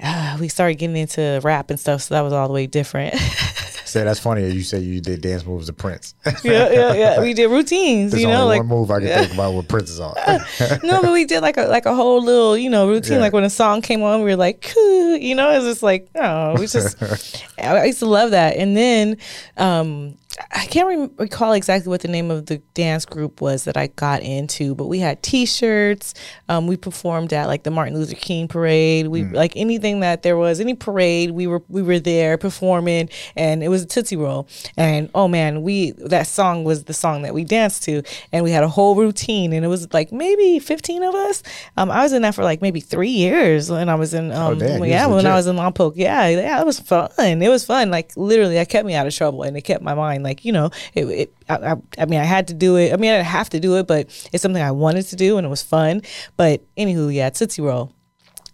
uh, 0.00 0.36
we 0.38 0.46
started 0.46 0.76
getting 0.76 0.96
into 0.96 1.40
rap 1.42 1.70
and 1.70 1.80
stuff. 1.80 2.02
So 2.02 2.14
that 2.14 2.20
was 2.20 2.32
all 2.32 2.46
the 2.46 2.54
way 2.54 2.68
different. 2.68 3.14
Say 3.92 4.04
that's 4.04 4.20
funny. 4.20 4.50
You 4.50 4.62
say 4.62 4.78
you 4.78 5.02
did 5.02 5.20
dance 5.20 5.44
moves 5.44 5.66
to 5.66 5.74
Prince. 5.74 6.14
yeah, 6.42 6.70
yeah, 6.70 6.94
yeah. 6.94 7.20
We 7.20 7.34
did 7.34 7.48
routines, 7.50 8.12
There's 8.12 8.22
you 8.22 8.28
only 8.30 8.38
know, 8.38 8.46
like 8.46 8.60
one 8.60 8.68
move 8.68 8.90
I 8.90 9.00
can 9.00 9.08
think 9.08 9.34
about 9.34 9.52
with 9.52 9.68
Prince 9.68 9.90
is 9.90 10.00
on. 10.00 10.14
no, 10.82 11.02
but 11.02 11.12
we 11.12 11.26
did 11.26 11.42
like 11.42 11.58
a 11.58 11.64
like 11.64 11.84
a 11.84 11.94
whole 11.94 12.24
little 12.24 12.56
you 12.56 12.70
know 12.70 12.88
routine. 12.88 13.16
Yeah. 13.16 13.20
Like 13.20 13.34
when 13.34 13.44
a 13.44 13.50
song 13.50 13.82
came 13.82 14.02
on, 14.02 14.20
we 14.20 14.30
were 14.30 14.36
like, 14.36 14.74
you 14.74 15.34
know, 15.34 15.50
it's 15.50 15.66
just 15.66 15.82
like, 15.82 16.08
oh, 16.14 16.54
we 16.54 16.66
just. 16.66 16.96
I 17.58 17.84
used 17.84 17.98
to 17.98 18.06
love 18.06 18.30
that, 18.30 18.56
and 18.56 18.74
then 18.74 19.18
um, 19.58 20.16
I 20.50 20.66
can't 20.66 20.88
re- 20.88 21.24
recall 21.24 21.52
exactly 21.52 21.90
what 21.90 22.00
the 22.00 22.08
name 22.08 22.30
of 22.30 22.46
the 22.46 22.58
dance 22.74 23.04
group 23.04 23.40
was 23.40 23.64
that 23.64 23.76
I 23.76 23.88
got 23.88 24.22
into, 24.22 24.74
but 24.74 24.86
we 24.86 24.98
had 24.98 25.22
T-shirts. 25.22 26.14
Um, 26.48 26.66
we 26.66 26.76
performed 26.76 27.32
at 27.32 27.46
like 27.46 27.64
the 27.64 27.70
Martin 27.70 27.94
Luther 27.94 28.14
King 28.14 28.48
parade. 28.48 29.08
We 29.08 29.24
like 29.24 29.52
anything 29.56 30.00
that 30.00 30.22
there 30.22 30.36
was 30.36 30.60
any 30.60 30.74
parade, 30.74 31.32
we 31.32 31.46
were 31.46 31.62
we 31.68 31.82
were 31.82 31.98
there 31.98 32.38
performing, 32.38 33.08
and 33.36 33.62
it 33.62 33.68
was 33.68 33.82
a 33.82 33.86
Tootsie 33.86 34.16
Roll. 34.16 34.48
And 34.76 35.10
oh 35.14 35.28
man, 35.28 35.62
we 35.62 35.92
that 35.92 36.26
song 36.26 36.64
was 36.64 36.84
the 36.84 36.94
song 36.94 37.22
that 37.22 37.34
we 37.34 37.44
danced 37.44 37.82
to, 37.84 38.02
and 38.32 38.44
we 38.44 38.50
had 38.50 38.64
a 38.64 38.68
whole 38.68 38.94
routine, 38.94 39.52
and 39.52 39.64
it 39.64 39.68
was 39.68 39.92
like 39.92 40.12
maybe 40.12 40.58
fifteen 40.58 41.02
of 41.02 41.14
us. 41.14 41.42
Um, 41.76 41.90
I 41.90 42.02
was 42.02 42.12
in 42.12 42.22
that 42.22 42.34
for 42.34 42.44
like 42.44 42.62
maybe 42.62 42.80
three 42.80 43.10
years 43.10 43.70
when 43.70 43.88
I 43.88 43.94
was 43.94 44.14
in 44.14 44.32
um, 44.32 44.58
damn, 44.58 44.82
you 44.82 44.90
yeah 44.90 45.06
when 45.06 45.26
I 45.26 45.34
was 45.34 45.46
in 45.46 45.56
Lompoc. 45.56 45.92
Yeah, 45.96 46.28
yeah, 46.28 46.60
it 46.60 46.66
was 46.66 46.80
fun. 46.80 47.10
It 47.18 47.48
was 47.48 47.64
fun. 47.64 47.90
Like 47.90 48.12
literally, 48.16 48.54
that 48.54 48.68
kept 48.68 48.86
me 48.86 48.94
out 48.94 49.06
of 49.06 49.14
trouble, 49.14 49.42
and 49.42 49.56
it 49.56 49.62
kept 49.62 49.82
my 49.82 49.94
mind 49.94 50.21
like 50.22 50.44
you 50.44 50.52
know 50.52 50.70
it. 50.94 51.04
it 51.04 51.34
I, 51.48 51.72
I, 51.72 51.76
I 51.98 52.06
mean, 52.06 52.20
I 52.20 52.24
had 52.24 52.48
to 52.48 52.54
do 52.54 52.76
it. 52.76 52.92
I 52.92 52.96
mean, 52.96 53.10
I 53.10 53.16
didn't 53.16 53.26
have 53.26 53.50
to 53.50 53.60
do 53.60 53.76
it, 53.78 53.86
but 53.86 54.06
it's 54.32 54.42
something 54.42 54.62
I 54.62 54.70
wanted 54.70 55.06
to 55.06 55.16
do, 55.16 55.36
and 55.36 55.46
it 55.46 55.50
was 55.50 55.62
fun. 55.62 56.02
But 56.36 56.62
anywho, 56.76 57.12
yeah, 57.12 57.30
Tootsie 57.30 57.62
Roll. 57.62 57.92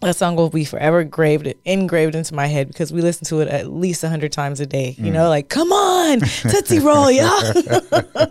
That 0.00 0.14
song 0.14 0.36
will 0.36 0.48
be 0.48 0.64
forever 0.64 1.00
engraved 1.00 1.52
engraved 1.64 2.14
into 2.14 2.32
my 2.32 2.46
head 2.46 2.68
because 2.68 2.92
we 2.92 3.02
listen 3.02 3.24
to 3.26 3.40
it 3.40 3.48
at 3.48 3.66
least 3.72 4.04
a 4.04 4.08
hundred 4.08 4.30
times 4.30 4.60
a 4.60 4.66
day. 4.66 4.94
You 4.96 5.06
Mm. 5.10 5.12
know, 5.14 5.28
like 5.28 5.48
come 5.48 5.72
on, 5.72 6.20
Tootsie 6.20 6.78
Roll, 6.78 7.10
y'all. 7.10 7.26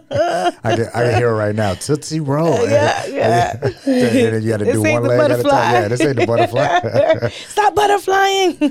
I 0.09 0.51
can, 0.75 0.87
I 0.93 1.03
can 1.03 1.15
hear 1.17 1.29
it 1.29 1.33
right 1.35 1.53
now. 1.55 1.73
Tootsie 1.73 2.19
Roll. 2.21 2.67
yeah, 2.69 3.05
yeah. 3.07 3.57
and 3.61 3.73
then 3.85 4.43
you 4.43 4.49
got 4.49 4.57
to 4.59 4.65
This 4.65 4.75
do 4.75 4.85
ain't 4.85 5.01
one 5.01 5.03
the 5.03 5.09
leg 5.09 5.19
at 5.19 5.39
a 5.39 5.43
butterfly. 5.43 5.51
time. 5.51 5.73
Yeah, 5.73 5.87
this 5.89 6.01
ain't 6.01 6.15
the 6.15 6.25
butterfly. 6.25 7.29
Stop 7.49 7.75
butterflying. 7.75 8.61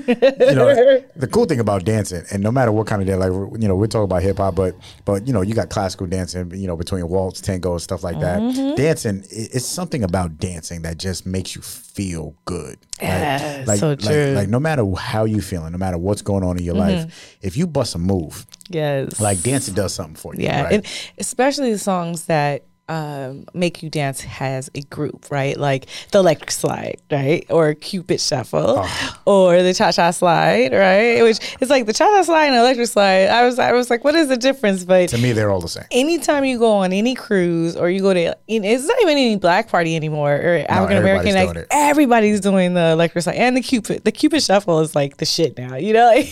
you 0.49 0.55
know, 0.55 1.03
the 1.15 1.27
cool 1.27 1.45
thing 1.45 1.59
about 1.59 1.85
dancing, 1.85 2.23
and 2.31 2.41
no 2.41 2.51
matter 2.51 2.71
what 2.71 2.87
kind 2.87 3.01
of 3.01 3.07
dance, 3.07 3.19
like 3.19 3.61
you 3.61 3.67
know, 3.67 3.75
we're 3.75 3.87
talking 3.87 4.05
about 4.05 4.23
hip 4.23 4.37
hop, 4.37 4.55
but 4.55 4.75
but 5.05 5.27
you 5.27 5.33
know, 5.33 5.41
you 5.41 5.53
got 5.53 5.69
classical 5.69 6.07
dancing, 6.07 6.51
you 6.55 6.65
know, 6.67 6.75
between 6.75 7.07
waltz, 7.07 7.41
tango, 7.41 7.73
and 7.73 7.81
stuff 7.81 8.03
like 8.03 8.19
that. 8.21 8.39
Mm-hmm. 8.39 8.75
Dancing, 8.75 9.23
it's 9.29 9.65
something 9.67 10.03
about 10.03 10.37
dancing 10.39 10.81
that 10.81 10.97
just 10.97 11.25
makes 11.27 11.55
you 11.55 11.61
feel 11.61 12.35
good. 12.45 12.77
Yeah, 13.01 13.63
like, 13.67 13.79
so 13.79 13.95
true. 13.95 14.09
Mm-hmm. 14.09 14.35
Like, 14.35 14.49
no 14.49 14.59
matter 14.59 14.83
how 14.95 15.25
you 15.25 15.41
feeling, 15.41 15.71
no 15.71 15.77
matter 15.77 15.97
what's 15.97 16.21
going 16.21 16.43
on 16.43 16.57
in 16.57 16.63
your 16.63 16.75
life, 16.75 17.37
if 17.41 17.55
you 17.57 17.67
bust 17.67 17.95
a 17.95 17.99
move, 17.99 18.45
yes. 18.69 19.19
like 19.19 19.41
dancing 19.41 19.73
does 19.73 19.93
something 19.93 20.15
for 20.15 20.35
you. 20.35 20.43
Yeah, 20.43 20.63
right? 20.63 20.73
and 20.73 20.85
especially 21.17 21.71
the 21.71 21.79
songs 21.79 22.25
that 22.25 22.65
um, 22.89 23.45
make 23.53 23.83
you 23.83 23.89
dance 23.89 24.21
has 24.21 24.69
a 24.75 24.81
group, 24.81 25.27
right? 25.29 25.57
Like 25.57 25.87
the 26.11 26.19
electric 26.19 26.51
slide, 26.51 26.97
right? 27.11 27.45
Or 27.49 27.73
Cupid 27.73 28.21
shuffle, 28.21 28.81
Oh. 28.83 29.15
or 29.25 29.61
the 29.61 29.73
cha 29.73 29.91
cha 29.91 30.11
slide, 30.11 30.71
right? 30.73 31.21
Which 31.21 31.39
it's 31.59 31.69
like 31.69 31.85
the 31.85 31.93
cha 31.93 32.05
cha 32.05 32.21
slide 32.23 32.45
and 32.47 32.55
electric 32.55 32.87
slide. 32.87 33.25
I 33.27 33.45
was 33.45 33.59
I 33.59 33.73
was 33.73 33.89
like, 33.89 34.03
what 34.03 34.15
is 34.15 34.29
the 34.29 34.37
difference? 34.37 34.85
But 34.85 35.09
to 35.09 35.17
me, 35.17 35.31
they're 35.33 35.51
all 35.51 35.59
the 35.61 35.67
same. 35.67 35.83
anytime 35.91 36.45
you 36.45 36.57
go 36.59 36.71
on 36.71 36.93
any 36.93 37.13
cruise 37.15 37.75
or 37.75 37.89
you 37.89 38.01
go 38.01 38.13
to 38.13 38.35
it's 38.47 38.85
not 38.87 38.97
even 39.01 39.17
any 39.17 39.35
black 39.35 39.69
party 39.69 39.95
anymore 39.95 40.33
or 40.35 40.65
African 40.69 40.97
American 40.97 41.27
everybody's 41.35 41.55
like, 41.57 41.67
everybody's 41.71 42.39
doing 42.39 42.73
the 42.73 42.91
electric 42.91 43.23
slide 43.23 43.35
and 43.35 43.57
the 43.57 43.61
Cupid 43.61 44.03
the 44.05 44.11
Cupid 44.11 44.41
shuffle 44.41 44.79
is 44.79 44.95
like 44.95 45.17
the 45.17 45.25
shit 45.25 45.57
now, 45.57 45.75
you 45.75 45.93
know? 45.93 46.13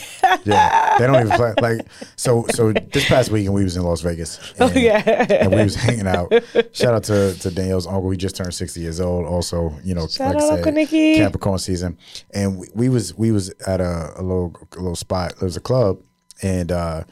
Yeah, 0.45 0.97
they 1.00 1.07
don't 1.07 1.15
even 1.25 1.31
play. 1.38 1.53
Like 1.62 1.88
so, 2.15 2.45
so 2.53 2.71
this 2.71 3.05
past 3.07 3.31
weekend 3.31 3.53
we 3.53 3.63
was 3.63 3.75
in 3.75 3.83
Las 3.83 4.01
Vegas. 4.01 4.39
oh 4.59 4.71
yeah. 4.74 5.01
and 5.29 5.51
we 5.53 5.63
was 5.63 5.75
hanging 5.75 6.07
out. 6.07 6.31
Shout 6.73 6.93
out 6.93 7.03
to, 7.05 7.33
to 7.39 7.51
Danielle's 7.51 7.87
uncle. 7.87 8.09
He 8.11 8.17
just 8.17 8.35
turned 8.35 8.53
sixty 8.53 8.81
years 8.81 8.99
old. 8.99 9.25
Also, 9.25 9.73
you 9.83 9.93
know, 9.95 10.07
Shout 10.07 10.35
like 10.35 10.43
out 10.43 10.59
I 10.59 10.61
said, 10.63 10.73
Nicky. 10.73 11.15
Capricorn 11.17 11.59
season. 11.59 11.97
And 12.33 12.57
we, 12.59 12.67
we 12.73 12.89
was 12.89 13.13
we 13.17 13.31
was 13.31 13.49
at 13.67 13.81
a, 13.81 14.13
a 14.15 14.21
little 14.21 14.55
a 14.73 14.77
little 14.77 14.95
spot. 14.95 15.35
There 15.39 15.45
was 15.45 15.57
a 15.57 15.61
club, 15.61 15.99
and 16.41 16.71
uh, 16.71 17.03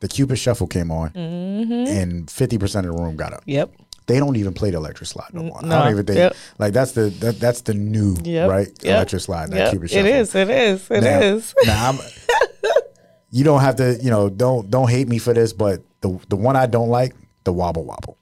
the 0.00 0.08
Cupid 0.08 0.36
Shuffle 0.38 0.66
came 0.66 0.90
on, 0.90 1.10
Mm-hmm. 1.10 1.72
and 1.88 2.30
fifty 2.30 2.58
percent 2.58 2.86
of 2.86 2.96
the 2.96 3.02
room 3.02 3.16
got 3.16 3.32
up. 3.32 3.42
Yep. 3.46 3.72
They 4.06 4.18
don't 4.18 4.36
even 4.36 4.52
play 4.52 4.70
the 4.70 4.76
electric 4.76 5.08
slide 5.08 5.30
no 5.32 5.44
more. 5.44 5.58
I 5.64 5.66
no. 5.66 5.78
don't 5.78 5.90
even 5.92 6.04
think 6.04 6.18
Yep. 6.18 6.36
like 6.58 6.72
that's 6.74 6.92
the 6.92 7.08
that, 7.20 7.40
that's 7.40 7.62
the 7.62 7.72
new 7.72 8.16
Yep. 8.22 8.50
right 8.50 8.68
Yep. 8.82 8.96
electric 8.96 9.22
slide. 9.22 9.50
That 9.50 9.56
Yep. 9.56 9.70
Cupid 9.70 9.92
It 9.92 10.04
is. 10.06 10.34
It 10.34 10.50
is. 10.50 10.90
It 10.90 11.00
now, 11.04 11.20
is. 11.20 11.54
now 11.64 11.88
I'm, 11.90 11.98
you 13.30 13.44
don't 13.44 13.60
have 13.62 13.76
to, 13.76 13.98
you 14.02 14.10
know, 14.10 14.28
don't 14.28 14.70
don't 14.70 14.90
hate 14.90 15.08
me 15.08 15.18
for 15.18 15.32
this, 15.32 15.52
but 15.54 15.82
the 16.02 16.18
the 16.28 16.36
one 16.36 16.54
I 16.54 16.66
don't 16.66 16.90
like, 16.90 17.14
the 17.44 17.52
wobble 17.54 17.84
wobble. 17.86 18.18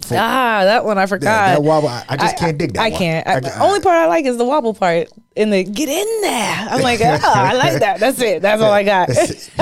For- 0.00 0.16
Ah, 0.16 0.64
that 0.64 0.84
one 0.84 0.98
I 0.98 1.06
forgot. 1.06 1.28
Yeah, 1.30 1.54
that 1.54 1.62
wobble, 1.62 1.88
I, 1.88 2.04
I 2.08 2.16
just 2.16 2.36
can't 2.38 2.56
dig 2.58 2.72
that. 2.74 2.80
I 2.82 2.88
one. 2.90 2.98
can't. 2.98 3.26
I, 3.26 3.34
I- 3.34 3.40
the 3.40 3.54
I- 3.56 3.60
only 3.66 3.80
part 3.80 3.96
I 3.96 4.06
like 4.06 4.24
is 4.24 4.36
the 4.38 4.44
wobble 4.44 4.74
part 4.74 5.08
in 5.34 5.50
the 5.50 5.64
get 5.64 5.88
in 5.88 6.20
there. 6.22 6.66
I'm 6.70 6.82
like, 6.82 7.00
oh, 7.00 7.18
I 7.24 7.54
like 7.54 7.80
that. 7.80 8.00
That's 8.00 8.20
it. 8.20 8.42
That's 8.42 8.60
all 8.60 8.70
I 8.70 8.82
got. 8.82 9.08
he 9.10 9.14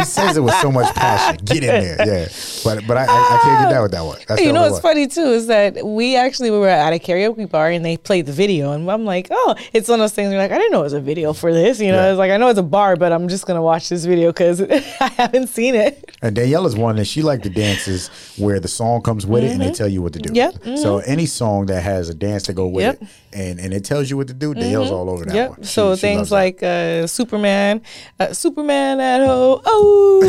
says 0.04 0.36
it 0.36 0.40
with 0.40 0.54
so 0.54 0.70
much 0.72 0.92
passion. 0.94 1.44
Get 1.44 1.62
in 1.64 1.70
there, 1.96 2.06
yeah. 2.06 2.28
But 2.64 2.86
but 2.86 2.96
I, 2.96 3.02
I, 3.04 3.06
I 3.06 3.40
can't 3.42 3.64
get 3.64 3.70
down 3.70 3.82
with 3.82 3.92
that 3.92 4.04
one. 4.04 4.18
That's 4.26 4.42
you 4.42 4.52
know 4.52 4.62
what's 4.62 4.80
funny 4.80 5.06
too 5.06 5.20
is 5.32 5.46
that 5.46 5.84
we 5.86 6.16
actually 6.16 6.50
we 6.50 6.58
were 6.58 6.68
at 6.68 6.92
a 6.92 6.98
karaoke 6.98 7.48
bar 7.48 7.70
and 7.70 7.84
they 7.84 7.96
played 7.96 8.26
the 8.26 8.32
video 8.32 8.72
and 8.72 8.90
I'm 8.90 9.04
like, 9.04 9.28
oh, 9.30 9.54
it's 9.72 9.88
one 9.88 10.00
of 10.00 10.04
those 10.04 10.12
things. 10.12 10.32
You're 10.32 10.40
like, 10.40 10.50
I 10.52 10.58
didn't 10.58 10.72
know 10.72 10.80
it 10.80 10.84
was 10.84 10.92
a 10.92 11.00
video 11.00 11.32
for 11.32 11.52
this. 11.52 11.80
You 11.80 11.92
know, 11.92 11.96
Yeah. 12.04 12.10
it's 12.10 12.18
like 12.18 12.30
I 12.32 12.36
know 12.36 12.48
it's 12.48 12.58
a 12.58 12.62
bar, 12.64 12.96
but 12.96 13.12
I'm 13.12 13.28
just 13.28 13.46
gonna 13.46 13.62
watch 13.62 13.88
this 13.88 14.04
video 14.04 14.30
because 14.30 14.60
I 15.00 15.08
haven't 15.16 15.48
seen 15.48 15.74
it. 15.74 16.10
And 16.22 16.34
Danielle's 16.36 16.76
one 16.76 16.96
that 16.96 17.06
she 17.06 17.22
liked 17.22 17.44
the 17.44 17.50
dances 17.50 18.08
where 18.36 18.60
the 18.60 18.68
song 18.68 19.02
comes 19.02 19.24
with 19.26 19.44
it 19.44 19.52
and 19.52 19.60
they 19.60 19.70
tell 19.72 19.88
you 19.88 20.02
what 20.02 20.12
to 20.14 20.18
do. 20.18 20.30
Mm-hmm. 20.30 20.68
Yep, 20.70 20.78
So 20.78 20.98
any 20.98 21.26
song 21.26 21.66
that 21.66 21.82
has 21.82 22.08
a 22.08 22.14
dance 22.14 22.42
to 22.44 22.52
go 22.52 22.66
with 22.66 22.82
Yep. 22.84 22.94
Mm-hmm. 22.96 23.04
it 23.04 23.10
and, 23.50 23.60
and 23.60 23.72
it 23.72 23.84
tells 23.84 24.10
you 24.10 24.16
what 24.16 24.26
to 24.28 24.34
do, 24.34 24.52
Danielle's 24.54 24.90
all 24.90 25.08
over 25.08 25.24
that 25.24 25.34
Yep. 25.34 25.50
one. 25.50 25.59
So 25.62 25.94
she 25.94 26.00
things 26.00 26.30
like 26.32 26.62
uh, 26.62 27.06
Superman, 27.06 27.82
uh, 28.18 28.32
Superman 28.32 29.00
at 29.00 29.24
home, 29.26 29.60
oh, 29.64 30.20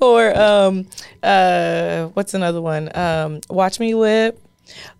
or 0.00 0.38
um, 0.38 0.86
uh, 1.22 2.06
what's 2.14 2.34
another 2.34 2.60
one? 2.62 2.90
Um, 2.96 3.40
Watch 3.50 3.78
me 3.80 3.94
whip. 3.94 4.40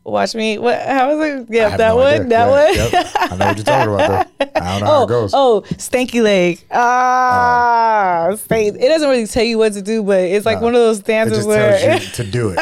Watch 0.04 0.34
me. 0.34 0.58
What? 0.58 0.78
How 0.82 1.16
was 1.16 1.26
it? 1.26 1.46
Yeah, 1.48 1.74
that 1.78 1.88
no 1.88 1.96
one. 1.96 2.06
idea. 2.06 2.24
That 2.28 2.46
Yeah, 2.46 2.50
one. 2.50 2.74
yep. 2.92 3.12
I 3.16 3.36
know 3.36 3.46
what 3.46 3.56
you're 3.56 3.64
talking 3.64 3.94
about 3.94 4.28
though. 4.38 4.46
I 4.60 4.70
don't 4.72 4.80
know 4.80 4.86
how 4.86 5.00
Oh, 5.00 5.04
it 5.04 5.08
goes. 5.08 5.30
oh, 5.32 5.62
stanky 5.78 6.22
leg. 6.22 6.62
Ah, 6.70 8.28
stank. 8.36 8.76
It 8.76 8.88
doesn't 8.88 9.08
really 9.08 9.26
tell 9.26 9.42
you 9.44 9.56
what 9.56 9.72
to 9.72 9.80
do, 9.82 10.02
but 10.02 10.20
it's 10.20 10.44
like 10.44 10.58
Nah. 10.58 10.64
one 10.64 10.74
of 10.74 10.80
those 10.82 10.98
It 11.00 11.06
dances 11.06 11.38
just 11.38 11.48
where 11.48 11.78
tells 11.78 12.04
you 12.04 12.10
to 12.24 12.24
do 12.30 12.50
it. 12.50 12.56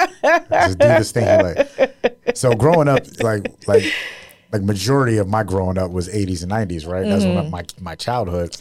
just 0.53 0.79
do 0.79 0.87
the 0.87 1.03
stanky 1.03 1.43
leg. 1.43 1.91
So 2.37 2.55
growing 2.55 2.89
up, 2.89 3.01
like 3.21 3.53
like 3.67 3.83
like 4.53 4.63
majority 4.63 5.17
of 5.19 5.29
my 5.29 5.43
growing 5.43 5.79
up 5.79 5.91
was 5.91 6.09
80s 6.09 6.43
and 6.43 6.53
90s, 6.53 6.87
right? 6.87 7.07
That's 7.09 7.25
when 7.25 7.35
Mm-hmm. 7.37 7.51
my 7.51 7.65
my 7.81 7.95
childhood. 7.95 8.57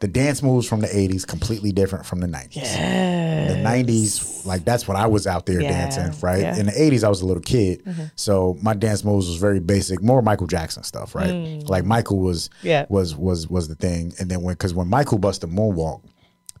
The 0.00 0.06
dance 0.06 0.44
moves 0.44 0.64
from 0.68 0.80
the 0.80 0.86
80s 0.86 1.26
completely 1.26 1.72
different 1.72 2.06
from 2.06 2.20
the 2.20 2.28
90s. 2.28 2.52
The 2.54 3.54
90s, 3.64 4.46
like 4.46 4.64
that's 4.64 4.86
when 4.86 4.96
I 4.96 5.06
was 5.06 5.26
out 5.26 5.44
there 5.46 5.60
Yeah, 5.60 5.68
dancing, 5.70 6.20
right? 6.20 6.40
yeah. 6.40 6.56
In 6.56 6.66
the 6.66 6.72
80s, 6.72 7.02
I 7.02 7.08
was 7.08 7.20
a 7.22 7.26
little 7.26 7.42
kid, 7.42 7.84
Mm-hmm. 7.84 8.04
so 8.14 8.56
my 8.62 8.74
dance 8.74 9.02
moves 9.04 9.26
was 9.28 9.38
very 9.38 9.58
basic, 9.58 10.00
more 10.00 10.22
Michael 10.22 10.46
Jackson 10.46 10.84
stuff, 10.84 11.16
right? 11.16 11.32
Like 11.68 11.84
Michael 11.84 12.18
was, 12.20 12.48
Mm. 12.48 12.52
Yeah. 12.62 12.86
was 12.88 13.16
was 13.16 13.48
was 13.48 13.66
the 13.68 13.74
thing, 13.74 14.12
and 14.20 14.30
then 14.30 14.42
when 14.42 14.54
because 14.54 14.72
when 14.72 14.86
Michael 14.88 15.18
bust 15.18 15.40
busted 15.40 15.50
moonwalk, 15.58 16.02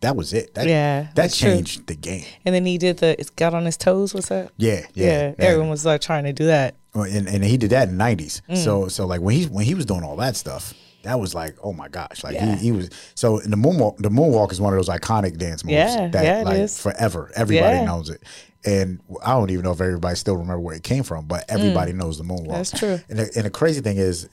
that 0.00 0.16
was 0.16 0.32
it. 0.32 0.54
That, 0.54 0.66
Yeah, 0.66 1.02
that 1.02 1.14
that's 1.14 1.38
true. 1.38 1.50
changed 1.50 1.86
the 1.86 1.94
game. 1.94 2.24
and 2.44 2.52
then 2.54 2.64
he 2.66 2.76
did 2.78 2.98
the. 2.98 3.18
It's 3.20 3.30
got 3.30 3.54
on 3.54 3.64
his 3.66 3.76
toes. 3.76 4.14
What's 4.14 4.28
that? 4.30 4.50
Yeah, 4.56 4.80
yeah. 4.94 5.06
Yeah, 5.06 5.26
yeah. 5.38 5.44
everyone 5.44 5.70
was 5.70 5.84
like 5.86 6.00
trying 6.00 6.24
to 6.24 6.32
do 6.32 6.46
that. 6.46 6.74
And, 6.94 7.28
and 7.28 7.44
he 7.44 7.56
did 7.56 7.70
that 7.70 7.84
in 7.88 7.90
the 7.90 7.96
nineties. 7.98 8.42
Mm. 8.48 8.56
So 8.56 8.88
so 8.88 9.06
like 9.06 9.20
when 9.20 9.34
he 9.36 9.44
when 9.44 9.64
he 9.64 9.74
was 9.74 9.86
doing 9.86 10.02
all 10.02 10.16
that 10.16 10.36
stuff, 10.36 10.74
that 11.02 11.20
was 11.20 11.34
like 11.34 11.56
oh 11.62 11.72
my 11.72 11.88
gosh, 11.88 12.24
like 12.24 12.34
Yeah. 12.34 12.56
he, 12.56 12.66
he 12.66 12.72
was. 12.72 12.90
So 13.14 13.38
in 13.38 13.50
the 13.50 13.56
moonwalk, 13.56 13.98
the 13.98 14.08
moonwalk 14.08 14.52
is 14.52 14.60
one 14.60 14.72
of 14.72 14.78
those 14.78 14.88
iconic 14.88 15.36
dance 15.38 15.64
moves 15.64 15.74
Yeah, 15.74 16.08
that 16.08 16.24
yeah, 16.24 16.42
like 16.42 16.58
is. 16.58 16.80
forever 16.80 17.30
everybody 17.36 17.84
knows 17.84 18.10
it. 18.10 18.22
And 18.64 19.00
I 19.24 19.30
don't 19.34 19.50
even 19.50 19.62
know 19.62 19.70
if 19.72 19.80
everybody 19.80 20.16
still 20.16 20.34
remember 20.34 20.58
where 20.58 20.74
it 20.74 20.82
came 20.82 21.04
from, 21.04 21.26
but 21.26 21.44
everybody 21.48 21.92
knows 21.92 22.18
the 22.18 22.24
moonwalk. 22.24 22.46
Mm. 22.48 22.52
That's 22.52 22.78
true. 22.78 23.00
And 23.08 23.18
the, 23.20 23.30
and 23.36 23.44
the 23.44 23.50
crazy 23.50 23.80
thing 23.80 23.98
is, 23.98 24.28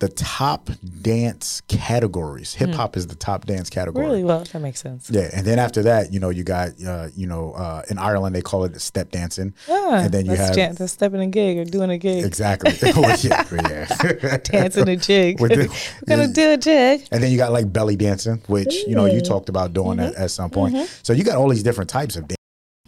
the 0.00 0.08
top 0.10 0.70
dance 1.02 1.60
categories, 1.66 2.54
hip 2.54 2.70
hop 2.70 2.96
is 2.96 3.08
the 3.08 3.16
top 3.16 3.46
dance 3.46 3.68
category. 3.68 4.04
Mm. 4.04 4.08
Really 4.10 4.24
well. 4.24 4.44
That 4.44 4.60
makes 4.60 4.80
sense. 4.80 5.10
Yeah, 5.10 5.28
and 5.34 5.44
then 5.44 5.58
after 5.58 5.82
that, 5.82 6.12
you 6.12 6.20
know, 6.20 6.28
you 6.30 6.44
got, 6.44 6.70
uh, 6.86 7.08
you 7.16 7.26
know, 7.26 7.52
uh, 7.54 7.82
in 7.90 7.98
Ireland 7.98 8.34
they 8.34 8.40
call 8.42 8.64
it 8.64 8.80
step 8.80 9.10
dancing, 9.10 9.54
Ah, 9.68 10.04
and 10.04 10.14
then 10.14 10.26
you 10.26 10.36
have 10.36 10.54
jan- 10.54 10.74
that's 10.76 10.92
stepping 10.92 11.20
a 11.20 11.26
gig 11.26 11.58
or 11.58 11.64
doing 11.64 11.90
a 11.90 11.98
gig, 11.98 12.24
exactly, 12.24 12.72
Well, 12.94 13.18
yeah, 13.22 13.44
yeah. 13.50 14.36
dancing 14.44 14.88
a 14.88 14.96
jig. 14.96 15.40
We're 15.40 15.48
gonna 16.06 16.28
do 16.28 16.52
a 16.52 16.56
jig. 16.56 17.08
And 17.10 17.20
then 17.22 17.32
you 17.32 17.36
got 17.36 17.50
like 17.52 17.72
belly 17.72 17.96
dancing, 17.96 18.40
which 18.46 18.72
you 18.86 18.94
know 18.94 19.06
you 19.06 19.20
talked 19.20 19.48
about 19.48 19.72
doing 19.72 19.88
Mm-hmm. 19.98 20.12
that 20.12 20.14
at 20.16 20.30
some 20.30 20.50
point. 20.50 20.76
So 21.02 21.12
you 21.12 21.24
got 21.24 21.36
all 21.36 21.48
these 21.48 21.62
different 21.64 21.90
types 21.90 22.14
of 22.16 22.28
dance 22.28 22.37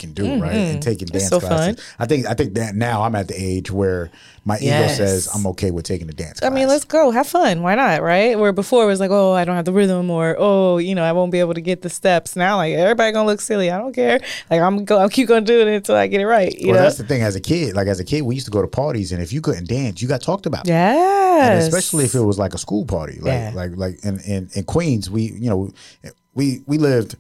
can 0.00 0.12
do, 0.12 0.40
right? 0.42 0.52
And 0.52 0.83
taking 0.83 1.07
dance 1.07 1.25
Mm-hmm. 1.26 1.28
so 1.28 1.40
classes. 1.40 1.76
fun. 1.76 1.95
I 2.00 2.07
think 2.07 2.26
I 2.26 2.35
think 2.35 2.54
that 2.54 2.75
now 2.75 3.02
I'm 3.02 3.14
at 3.14 3.28
the 3.28 3.35
age 3.37 3.71
where 3.71 4.11
my 4.45 4.59
Yes. 4.59 4.95
ego 4.97 5.04
says 5.04 5.28
I'm 5.35 5.47
okay 5.49 5.71
with 5.71 5.85
taking 5.85 6.07
the 6.09 6.12
dance. 6.14 6.42
I 6.42 6.49
mean, 6.49 6.66
let's 6.66 6.85
go, 6.85 7.11
have 7.11 7.26
fun. 7.28 7.62
Why 7.62 7.75
not, 7.75 8.02
right? 8.02 8.37
Where 8.38 8.52
before 8.52 8.83
it 8.83 8.87
was 8.87 8.99
like, 8.99 9.11
oh, 9.12 9.33
I 9.33 9.45
don't 9.45 9.54
have 9.54 9.66
the 9.66 9.73
rhythm, 9.73 10.11
or 10.11 10.35
oh, 10.38 10.78
you 10.78 10.95
know, 10.95 11.04
I 11.04 11.12
won't 11.12 11.30
be 11.30 11.38
able 11.40 11.54
to 11.54 11.61
get 11.61 11.83
the 11.83 11.90
steps. 11.90 12.35
Now, 12.37 12.57
like 12.57 12.73
everybody 12.75 13.12
gonna 13.12 13.26
look 13.28 13.40
silly. 13.40 13.71
I 13.71 13.78
don't 13.78 13.92
care. 13.95 14.19
Like 14.50 14.61
I'm 14.61 14.85
go, 14.85 14.99
I'll 14.99 15.09
keep 15.11 15.28
gonna 15.28 15.42
do 15.42 15.61
it 15.61 15.69
until 15.69 15.95
I 15.95 16.07
get 16.09 16.21
it 16.21 16.26
right. 16.26 16.52
You 16.59 16.69
Well, 16.69 16.76
know? 16.76 16.83
that's 16.83 16.97
the 16.99 17.04
thing. 17.04 17.23
As 17.23 17.37
a 17.37 17.40
kid, 17.40 17.76
like 17.76 17.87
as 17.87 18.00
a 18.00 18.04
kid, 18.04 18.23
we 18.23 18.35
used 18.35 18.47
to 18.47 18.50
go 18.52 18.62
to 18.62 18.69
parties, 18.69 19.12
and 19.12 19.23
if 19.23 19.33
you 19.33 19.40
couldn't 19.40 19.69
dance, 19.69 20.00
you 20.02 20.09
got 20.09 20.23
talked 20.23 20.47
about. 20.47 20.66
Yeah. 20.66 21.52
especially 21.54 22.04
if 22.04 22.14
it 22.14 22.21
was 22.23 22.38
like 22.38 22.54
a 22.54 22.59
school 22.59 22.85
party, 22.87 23.19
like 23.21 23.33
Yeah. 23.33 23.52
like 23.54 23.73
like 23.76 24.04
in, 24.04 24.19
in 24.21 24.49
in 24.54 24.64
Queens, 24.64 25.11
we 25.11 25.23
you 25.23 25.50
know 25.50 25.71
we 26.35 26.62
we 26.66 26.78
lived 26.78 27.16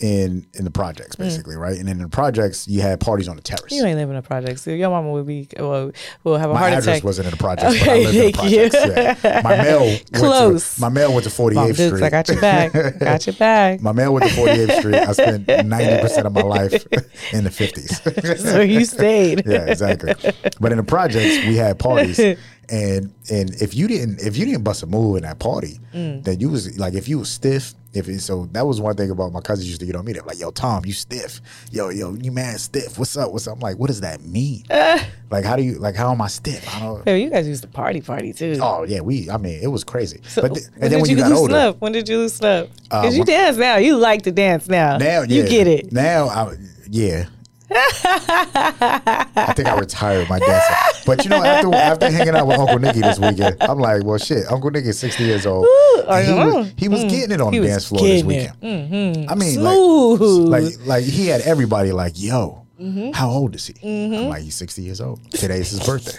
in 0.00 0.44
in 0.54 0.64
the 0.64 0.70
projects 0.72 1.14
basically, 1.14 1.54
right? 1.54 1.78
And 1.78 1.88
in 1.88 1.98
the 1.98 2.08
projects, 2.08 2.66
you 2.66 2.80
had 2.80 2.98
parties 3.00 3.28
on 3.28 3.36
the 3.36 3.42
terrace. 3.42 3.72
Mm. 3.72 3.76
You 3.76 3.84
ain't 3.84 3.96
living 3.98 4.16
in 4.16 4.22
the 4.22 4.26
projects. 4.26 4.66
Your 4.66 4.90
mama 4.90 5.12
would 5.12 5.26
be 5.26 5.48
well, 5.56 5.92
will 6.24 6.36
have 6.36 6.50
a 6.50 6.52
My 6.52 6.58
heart 6.58 6.72
address 6.72 6.86
attack. 6.96 7.04
wasn't 7.04 7.26
in 7.26 7.30
the 7.30 7.36
projects, 7.36 7.78
but 7.78 7.88
I 7.88 7.92
Okay, 7.92 8.04
lived 8.04 8.16
in 8.16 8.24
the 8.24 8.32
thank 8.32 8.50
you. 8.74 9.30
Yeah. 9.30 9.40
My 9.44 9.56
mail 9.62 9.80
went 9.80 10.06
to- 10.06 10.18
Close. 10.18 10.80
my 10.80 10.88
mail 10.88 11.12
went 11.14 11.24
to 11.24 11.30
48th 11.30 11.54
Mom 11.54 11.66
Dukes, 11.68 11.86
Street. 11.86 12.02
I 12.02 12.10
got 12.10 12.28
your 12.28 12.40
back. 12.40 12.72
got 12.98 13.26
your 13.26 13.34
back. 13.36 13.80
my 13.82 13.92
mail 13.92 14.12
went 14.12 14.26
to 14.28 14.34
48th 14.34 14.78
Street. 14.80 14.94
I 14.96 15.12
spent 15.12 15.46
90% 15.46 16.24
of 16.26 16.32
my 16.32 16.42
life 16.42 16.72
in 17.32 17.44
the 17.44 17.50
50s. 17.50 18.38
so 18.38 18.60
you 18.62 18.84
stayed. 18.84 19.46
yeah, 19.46 19.66
exactly. 19.66 20.12
But 20.60 20.72
in 20.72 20.78
the 20.78 20.84
projects, 20.84 21.46
we 21.46 21.54
had 21.54 21.78
parties, 21.78 22.18
and 22.18 23.12
and 23.30 23.50
if 23.62 23.74
you 23.74 23.86
didn't 23.86 24.20
if 24.20 24.36
you 24.36 24.44
didn't 24.44 24.64
bust 24.64 24.82
a 24.82 24.86
move 24.86 25.16
in 25.18 25.22
that 25.22 25.38
party, 25.38 25.78
Mm. 25.94 26.24
then 26.24 26.40
you 26.40 26.48
was 26.50 26.76
like 26.80 26.94
if 26.94 27.08
you 27.08 27.20
was 27.20 27.30
stiff. 27.30 27.74
If 27.94 28.08
it, 28.08 28.20
so, 28.20 28.46
that 28.52 28.66
was 28.66 28.80
one 28.80 28.96
thing 28.96 29.10
about 29.10 29.32
my 29.32 29.40
cousins 29.40 29.68
used 29.68 29.80
to 29.80 29.86
get 29.86 29.94
on 29.94 30.04
me. 30.04 30.12
They're 30.12 30.22
like, 30.22 30.38
"Yo, 30.40 30.50
Tom, 30.50 30.84
you 30.84 30.92
stiff. 30.92 31.40
Yo, 31.70 31.90
yo, 31.90 32.14
you 32.14 32.32
mad 32.32 32.60
stiff. 32.60 32.98
What's 32.98 33.16
up? 33.16 33.32
What's 33.32 33.46
up?" 33.46 33.54
I'm 33.54 33.60
like, 33.60 33.78
"What 33.78 33.86
does 33.86 34.00
that 34.00 34.20
mean? 34.22 34.64
like, 35.30 35.44
how 35.44 35.54
do 35.56 35.62
you 35.62 35.78
like? 35.78 35.94
How 35.94 36.10
am 36.10 36.20
I 36.20 36.26
stiff? 36.28 36.68
I 36.74 36.80
don't." 36.80 37.06
You 37.06 37.30
guys 37.30 37.46
used 37.46 37.62
to 37.62 37.68
party 37.68 38.00
party 38.00 38.32
too. 38.32 38.58
Oh 38.60 38.82
yeah, 38.82 39.00
we. 39.00 39.30
I 39.30 39.36
mean, 39.36 39.60
it 39.62 39.68
was 39.68 39.84
crazy. 39.84 40.20
So 40.26 40.42
but 40.42 40.54
th- 40.54 40.66
when 40.74 40.82
and 40.82 40.92
then 40.92 41.00
when 41.00 41.08
did 41.08 41.18
you, 41.18 41.24
got 41.24 41.32
older? 41.32 41.76
When 41.78 41.92
did 41.92 42.08
you 42.08 42.18
loosen 42.18 42.44
up? 42.46 42.68
Because 42.82 43.14
Uh, 43.14 43.18
you 43.18 43.24
dance 43.24 43.56
now. 43.56 43.76
You 43.76 43.96
like 43.96 44.22
to 44.22 44.32
dance 44.32 44.68
now. 44.68 44.98
now 44.98 45.22
yeah, 45.22 45.42
You 45.42 45.48
get 45.48 45.66
it. 45.66 45.92
Now, 45.92 46.28
I, 46.28 46.56
yeah. 46.90 47.26
I 47.76 49.52
think 49.56 49.68
I 49.68 49.78
retired 49.78 50.28
my 50.28 50.38
dancing. 50.38 50.76
But 51.06 51.24
you 51.24 51.30
know, 51.30 51.42
after 51.42 51.74
after 51.74 52.10
hanging 52.10 52.34
out 52.34 52.46
with 52.46 52.58
Uncle 52.58 52.78
Nicky 52.78 53.00
this 53.00 53.18
weekend, 53.18 53.56
I'm 53.60 53.78
like, 53.78 54.04
well, 54.04 54.18
shit. 54.18 54.50
Uncle 54.50 54.70
Nicky 54.70 54.88
is 54.88 54.98
60 54.98 55.24
years 55.24 55.46
old. 55.46 55.66
And 56.08 56.26
he 56.26 56.32
was, 56.34 56.72
he 56.76 56.88
was 56.88 57.04
getting 57.04 57.32
it 57.32 57.40
on 57.40 57.52
He 57.52 57.58
the 57.60 57.66
dance 57.66 57.88
floor 57.88 58.02
this 58.02 58.22
it. 58.22 58.26
Mm-hmm. 58.26 58.94
weekend. 58.94 59.30
I 59.30 59.34
mean, 59.34 59.62
like, 59.62 60.64
like, 60.64 60.86
like 60.86 61.04
he 61.04 61.26
had 61.28 61.40
everybody 61.42 61.92
like, 61.92 62.12
yo, 62.16 62.60
Mm-hmm. 62.80 63.12
how 63.12 63.30
old 63.30 63.54
is 63.54 63.68
he? 63.68 63.74
I'm 64.24 64.28
like, 64.30 64.42
he's 64.42 64.56
60 64.56 64.82
years 64.82 65.00
old. 65.00 65.20
Today's 65.30 65.70
his 65.70 65.78
birthday. 65.86 66.18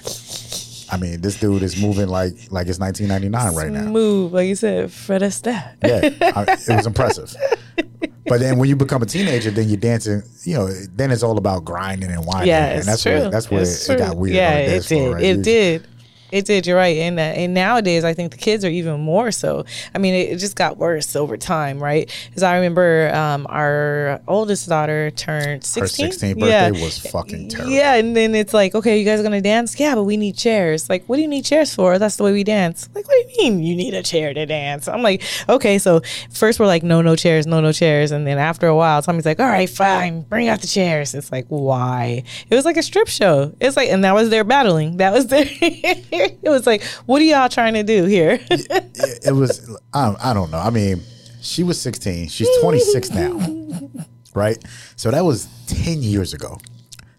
I 0.90 0.98
mean, 0.98 1.20
this 1.20 1.38
dude 1.38 1.62
is 1.64 1.76
moving 1.82 2.08
like 2.08 2.32
like 2.50 2.68
it's 2.68 2.80
1999 2.80 3.54
right 3.56 3.72
now. 3.72 3.92
Move, 3.92 4.32
like 4.32 4.48
you 4.48 4.56
said, 4.56 4.90
Fred 4.90 5.22
Astaire. 5.22 5.74
Yeah, 5.84 6.32
I, 6.34 6.44
it 6.54 6.76
was 6.78 6.86
impressive. 6.88 7.36
But 8.28 8.40
then 8.40 8.58
when 8.58 8.68
you 8.70 8.76
become 8.76 9.02
a 9.02 9.06
teenager, 9.06 9.52
then 9.52 9.68
you're 9.70 9.78
dancing. 9.78 10.24
You 10.44 10.54
know, 10.56 10.68
then 10.96 11.12
it's 11.12 11.24
all 11.24 11.38
about 11.38 11.64
grinding 11.66 12.12
and 12.12 12.26
whining. 12.26 12.48
Yeah, 12.48 12.66
and 12.68 12.78
it's 12.80 12.88
that's 12.88 13.04
true. 13.04 13.12
where 13.14 13.30
that's 13.30 13.52
where 13.52 13.62
It's 13.62 13.88
it 13.90 13.98
got 14.00 14.18
weird. 14.18 14.36
Yeah, 14.36 14.54
it 14.58 14.68
did. 14.68 14.86
floor, 14.86 15.14
right? 15.16 15.24
It 15.24 15.38
You- 15.38 15.44
did. 15.44 15.88
It 16.32 16.46
did. 16.46 16.66
You're 16.66 16.78
right. 16.78 16.98
And 16.98 17.20
uh, 17.20 17.22
and 17.22 17.54
nowadays, 17.54 18.04
I 18.04 18.14
think 18.14 18.32
the 18.32 18.38
kids 18.38 18.66
are 18.66 18.70
even 18.70 19.00
more 19.02 19.32
so. 19.32 19.66
I 19.94 20.00
mean, 20.00 20.14
it, 20.14 20.32
it 20.32 20.38
just 20.38 20.56
got 20.56 20.78
worse 20.78 21.16
over 21.16 21.38
time, 21.38 21.82
right? 21.82 22.12
Because 22.30 22.44
I 22.44 22.56
remember 22.56 23.14
um, 23.14 23.46
our 23.50 24.20
oldest 24.28 24.68
daughter 24.68 25.12
turned 25.12 25.64
16. 25.64 26.06
Her 26.06 26.12
16th 26.12 26.40
birthday 26.40 26.72
was 26.72 27.00
fucking 27.00 27.50
terrible. 27.50 27.72
Yeah, 27.72 27.96
and 27.96 28.16
then 28.16 28.34
it's 28.34 28.54
like, 28.54 28.74
okay, 28.76 28.98
you 28.98 29.06
guys 29.06 29.20
are 29.20 29.24
gonna 29.24 29.42
dance? 29.42 29.80
Yeah, 29.80 29.96
but 29.96 30.04
we 30.04 30.18
need 30.18 30.36
chairs. 30.36 30.90
Like, 30.90 31.06
what 31.06 31.18
do 31.18 31.22
you 31.22 31.28
need 31.28 31.46
chairs 31.46 31.74
for? 31.74 32.00
That's 32.00 32.16
the 32.16 32.24
way 32.24 32.32
we 32.32 32.44
dance. 32.44 32.90
Like, 32.96 33.08
what 33.08 33.14
do 33.14 33.44
you 33.44 33.52
mean 33.52 33.64
you 33.64 33.76
need 33.76 33.94
a 33.94 34.04
chair 34.04 34.34
to 34.34 34.46
dance? 34.46 34.88
I'm 34.88 35.04
like, 35.04 35.22
okay, 35.48 35.78
so 35.78 36.02
first 36.32 36.60
we're 36.60 36.66
like, 36.66 36.84
no, 36.84 37.02
no 37.02 37.16
chairs, 37.16 37.46
no, 37.46 37.62
no 37.62 37.72
chairs, 37.72 38.12
and 38.12 38.26
then 38.26 38.38
after 38.38 38.68
a 38.68 38.76
while, 38.76 39.02
Tommy's 39.02 39.26
like, 39.26 39.40
all 39.40 39.46
right, 39.46 39.70
fine, 39.70 40.22
bring 40.22 40.48
out 40.48 40.62
the 40.62 40.68
chairs. 40.68 41.14
It's 41.14 41.32
like, 41.32 41.46
why? 41.50 42.24
It 42.50 42.56
was 42.56 42.66
like 42.66 42.78
a 42.78 42.84
strip 42.84 43.08
show. 43.08 43.54
It's 43.60 43.78
like, 43.78 43.90
and 43.90 44.04
that 44.04 44.16
was 44.16 44.30
their 44.30 44.44
battling. 44.44 44.98
That 44.98 45.14
was 45.14 45.28
their. 45.28 45.46
it 46.44 46.50
was 46.50 46.66
like, 46.66 46.84
what 47.06 47.22
are 47.22 47.26
y'all 47.26 47.50
trying 47.50 47.74
to 47.76 47.84
do 47.84 48.06
here? 48.06 48.40
it, 48.52 49.26
it 49.28 49.32
was. 49.34 49.70
I, 49.94 50.16
I 50.24 50.34
don't 50.34 50.52
know. 50.52 50.60
I 50.60 50.70
mean, 50.70 51.02
she 51.42 51.64
was 51.64 51.80
16. 51.82 52.30
She's 52.30 52.50
26 52.62 53.12
now, 53.12 53.88
right? 54.34 54.64
So 54.96 55.12
that 55.12 55.24
was 55.24 55.48
10 55.68 56.02
years 56.02 56.34
ago. 56.34 56.58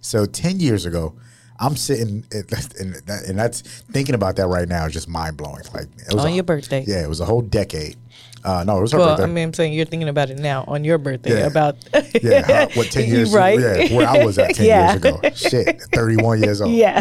So 0.00 0.24
10 0.26 0.60
years 0.60 0.86
ago, 0.86 1.14
I'm 1.58 1.74
sitting, 1.76 2.24
and, 2.32 2.46
that, 2.48 3.24
and 3.26 3.38
that's 3.38 3.62
thinking 3.62 4.14
about 4.14 4.36
that 4.36 4.46
right 4.46 4.68
now 4.68 4.84
is 4.86 4.92
just 4.92 5.08
mind 5.08 5.36
blowing. 5.36 5.62
Like 5.72 5.86
it 6.06 6.12
was 6.14 6.24
On 6.24 6.30
a- 6.30 6.34
your 6.34 6.44
birthday. 6.44 6.84
Yeah, 6.86 7.02
it 7.02 7.08
was 7.08 7.20
a 7.20 7.24
whole 7.24 7.40
decade. 7.42 7.96
Uh, 8.44 8.62
no, 8.64 8.78
it 8.78 8.82
was 8.82 8.92
her 8.92 8.98
Well, 8.98 9.08
birthday. 9.08 9.24
I 9.24 9.26
mean, 9.26 9.44
I'm 9.48 9.54
saying 9.54 9.72
you're 9.72 9.86
thinking 9.86 10.08
about 10.08 10.30
it 10.30 10.38
now 10.38 10.64
on 10.68 10.84
your 10.84 10.98
birthday 10.98 11.40
Yeah. 11.40 11.46
about 11.46 11.76
yeah, 12.22 12.42
how, 12.66 12.68
what 12.74 12.92
ten 12.92 13.08
years? 13.08 13.32
right? 13.32 13.58
Yeah, 13.58 13.96
where 13.96 14.06
I 14.06 14.24
was 14.24 14.38
at 14.38 14.54
ten 14.54 14.66
Yeah. 14.66 14.92
years 14.92 14.96
ago. 15.04 15.20
Shit, 15.34 15.82
thirty 15.92 16.16
one 16.16 16.40
years 16.40 16.60
old. 16.60 16.72
Yeah. 16.72 17.00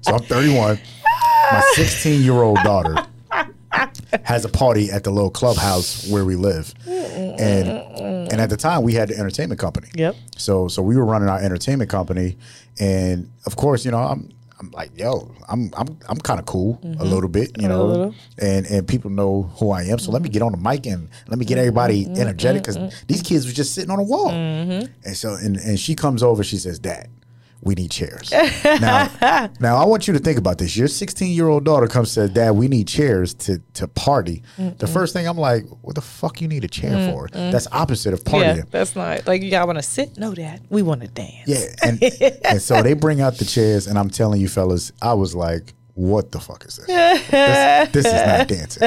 so 0.00 0.14
I'm 0.14 0.18
31. 0.24 0.80
My 1.52 1.62
16 1.74 2.22
year 2.22 2.34
old 2.34 2.58
daughter 2.58 3.06
has 4.22 4.44
a 4.44 4.48
party 4.48 4.90
at 4.90 5.04
the 5.04 5.10
little 5.10 5.30
clubhouse 5.30 6.08
where 6.10 6.24
we 6.24 6.36
live, 6.36 6.74
and 6.86 7.68
and 7.68 8.40
at 8.40 8.50
the 8.50 8.56
time 8.56 8.82
we 8.82 8.94
had 8.94 9.08
the 9.08 9.18
entertainment 9.18 9.60
company. 9.60 9.88
Yep. 9.94 10.16
So 10.36 10.68
so 10.68 10.82
we 10.82 10.96
were 10.96 11.04
running 11.04 11.28
our 11.28 11.40
entertainment 11.40 11.90
company, 11.90 12.36
and 12.80 13.30
of 13.46 13.56
course, 13.56 13.84
you 13.84 13.90
know, 13.90 13.98
I'm 13.98 14.30
I'm 14.60 14.70
like, 14.72 14.90
yo, 14.98 15.30
I'm 15.48 15.70
I'm 15.76 15.98
I'm 16.08 16.18
kind 16.18 16.40
of 16.40 16.46
cool 16.46 16.80
a 16.82 16.86
mm-hmm. 16.86 17.02
little 17.02 17.28
bit, 17.28 17.60
you 17.60 17.68
know, 17.68 17.86
little. 17.86 18.14
and 18.38 18.66
and 18.66 18.88
people 18.88 19.10
know 19.10 19.44
who 19.58 19.70
I 19.70 19.84
am. 19.84 19.98
So 19.98 20.10
let 20.10 20.22
me 20.22 20.28
get 20.28 20.42
on 20.42 20.52
the 20.52 20.58
mic 20.58 20.86
and 20.86 21.08
let 21.28 21.38
me 21.38 21.44
get 21.44 21.54
mm-hmm. 21.54 21.60
everybody 21.60 22.04
mm-hmm. 22.04 22.20
energetic 22.20 22.64
because 22.64 23.04
these 23.06 23.22
kids 23.22 23.46
were 23.46 23.52
just 23.52 23.74
sitting 23.74 23.90
on 23.90 23.98
a 23.98 24.02
wall. 24.02 24.30
And 24.30 24.90
so 25.14 25.34
and 25.34 25.56
and 25.56 25.78
she 25.78 25.94
comes 25.94 26.22
over, 26.22 26.42
she 26.42 26.56
says, 26.56 26.78
Dad. 26.78 27.08
We 27.60 27.74
need 27.74 27.90
chairs. 27.90 28.30
now, 28.30 29.10
now 29.60 29.76
I 29.76 29.84
want 29.84 30.06
you 30.06 30.14
to 30.14 30.20
think 30.20 30.38
about 30.38 30.58
this. 30.58 30.76
Your 30.76 30.86
16 30.88 31.32
year 31.34 31.48
old 31.48 31.64
daughter 31.64 31.88
comes 31.88 32.16
and 32.16 32.28
says, 32.28 32.30
"Dad, 32.30 32.52
we 32.52 32.68
need 32.68 32.86
chairs 32.86 33.34
to 33.34 33.58
to 33.74 33.88
party." 33.88 34.42
The 34.56 34.86
first 34.86 35.12
thing 35.12 35.26
I'm 35.26 35.36
like, 35.38 35.64
"What 35.82 35.94
the 35.96 36.00
fuck 36.00 36.40
you 36.40 36.46
need 36.48 36.64
a 36.64 36.68
chair 36.68 37.10
for?" 37.12 37.28
That's 37.32 37.66
opposite 37.72 38.14
of 38.14 38.22
partying. 38.24 38.56
Yeah, 38.58 38.62
that's 38.70 38.94
not 38.94 39.26
like 39.26 39.42
y'all 39.42 39.66
want 39.66 39.78
to 39.78 39.82
sit. 39.82 40.16
No, 40.18 40.34
Dad, 40.34 40.62
we 40.70 40.82
want 40.82 41.00
to 41.02 41.08
dance. 41.08 41.46
Yeah, 41.46 41.66
and 41.82 42.02
and 42.44 42.62
so 42.62 42.82
they 42.82 42.94
bring 42.94 43.20
out 43.20 43.38
the 43.38 43.44
chairs, 43.44 43.86
and 43.86 43.98
I'm 43.98 44.10
telling 44.10 44.40
you, 44.40 44.48
fellas, 44.48 44.92
I 45.02 45.14
was 45.14 45.34
like, 45.34 45.74
"What 45.98 46.30
the 46.32 46.40
fuck 46.40 46.64
is 46.64 46.76
this? 46.76 46.86
this, 46.86 47.90
this 47.92 48.06
is 48.06 48.12
not 48.12 48.48
dancing." 48.48 48.82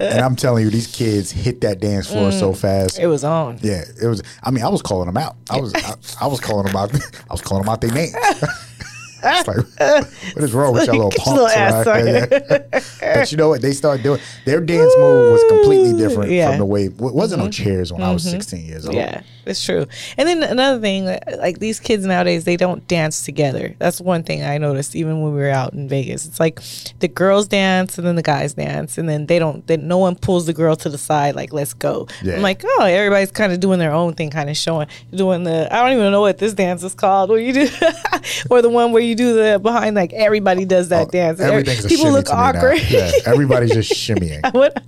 And 0.00 0.20
I'm 0.20 0.36
telling 0.36 0.64
you, 0.64 0.70
these 0.70 0.86
kids 0.86 1.30
hit 1.30 1.60
that 1.62 1.80
dance 1.80 2.06
floor 2.06 2.30
so 2.32 2.52
fast. 2.52 2.98
It 2.98 3.06
was 3.06 3.24
on. 3.24 3.58
Yeah, 3.62 3.82
it 4.02 4.06
was. 4.06 4.22
I 4.42 4.50
mean, 4.50 4.62
I 4.64 4.68
was 4.68 4.82
calling 4.82 5.06
them 5.06 5.16
out. 5.16 5.36
I 5.50 5.58
was, 5.60 5.74
I, 5.74 5.94
I 6.20 6.26
was 6.26 6.40
calling 6.40 6.66
them 6.66 6.76
out. 6.76 6.94
I 7.30 7.32
was 7.32 7.40
calling 7.40 7.62
them 7.64 7.72
out 7.72 7.80
their 7.80 7.92
names. 7.92 8.14
it's 9.26 9.48
like, 9.48 10.34
what 10.34 10.44
is 10.44 10.52
wrong 10.52 10.74
with 10.74 10.86
y'all 10.86 10.96
little 10.96 11.10
your 11.16 11.24
punks? 11.24 11.26
little 11.26 11.48
ass 11.48 11.86
on 11.86 13.14
but 13.14 13.32
you 13.32 13.38
know 13.38 13.48
what? 13.48 13.62
They 13.62 13.72
started 13.72 14.02
doing 14.02 14.20
their 14.44 14.60
dance 14.60 14.92
move 14.98 15.32
was 15.32 15.44
completely 15.48 15.98
different 15.98 16.30
Yeah. 16.30 16.44
Mm-hmm. 16.44 16.52
from 16.52 16.58
the 16.58 16.66
way. 16.66 16.84
It 16.84 16.92
wasn't 16.98 17.42
no 17.42 17.48
chairs 17.50 17.90
when 17.92 18.02
I 18.02 18.12
was 18.12 18.22
16 18.28 18.66
years 18.66 18.84
old. 18.86 18.94
Yeah, 18.94 19.22
it's 19.46 19.64
true. 19.64 19.86
And 20.16 20.28
then 20.28 20.42
another 20.42 20.80
thing, 20.80 21.06
like 21.38 21.58
these 21.58 21.80
kids 21.80 22.04
nowadays, 22.04 22.44
they 22.44 22.56
don't 22.56 22.86
dance 22.88 23.24
together. 23.24 23.74
That's 23.78 24.00
one 24.00 24.22
thing 24.22 24.42
I 24.42 24.58
noticed 24.58 24.94
even 24.96 25.20
when 25.22 25.34
we 25.34 25.40
were 25.40 25.50
out 25.50 25.72
in 25.72 25.88
Vegas. 25.88 26.26
It's 26.26 26.40
like 26.40 26.60
the 27.00 27.08
girls 27.08 27.46
dance 27.48 27.98
and 27.98 28.06
then 28.06 28.16
the 28.16 28.22
guys 28.22 28.54
dance, 28.54 28.98
and 28.98 29.08
then 29.08 29.26
they 29.26 29.38
don't. 29.38 29.66
Then 29.66 29.86
no 29.88 29.98
one 29.98 30.14
pulls 30.16 30.46
the 30.46 30.52
girl 30.52 30.76
to 30.76 30.88
the 30.88 30.98
side 30.98 31.34
like 31.34 31.52
let's 31.52 31.74
go. 31.74 32.08
Yeah. 32.22 32.34
I'm 32.36 32.42
like, 32.42 32.62
oh, 32.64 32.84
everybody's 32.84 33.30
kind 33.30 33.52
of 33.52 33.60
doing 33.60 33.78
their 33.78 33.92
own 33.92 34.14
thing, 34.14 34.30
kind 34.30 34.50
of 34.50 34.56
showing, 34.56 34.88
doing 35.14 35.44
the. 35.44 35.68
I 35.74 35.82
don't 35.82 35.98
even 35.98 36.10
know 36.12 36.20
what 36.20 36.38
this 36.38 36.54
dance 36.54 36.82
is 36.82 36.94
called. 36.94 37.30
Where 37.30 37.38
you 37.40 37.52
do, 37.52 37.68
or 38.50 38.62
the 38.62 38.70
one 38.70 38.92
where 38.92 39.02
you 39.02 39.14
do 39.14 39.34
the 39.34 39.58
behind 39.58 39.96
like 39.96 40.12
everybody 40.12 40.64
does 40.64 40.88
that 40.90 41.10
dance. 41.10 41.40
Oh, 41.40 41.44
Everything's 41.44 41.84
a 41.84 41.88
People 41.88 42.10
look 42.10 42.26
to 42.26 42.32
me 42.32 42.38
now. 42.38 42.44
awkward. 42.48 42.80
Yeah, 42.90 43.10
everybody's 43.26 43.72
just 43.72 43.92
shimmying. 43.92 44.42
what? 44.54 44.82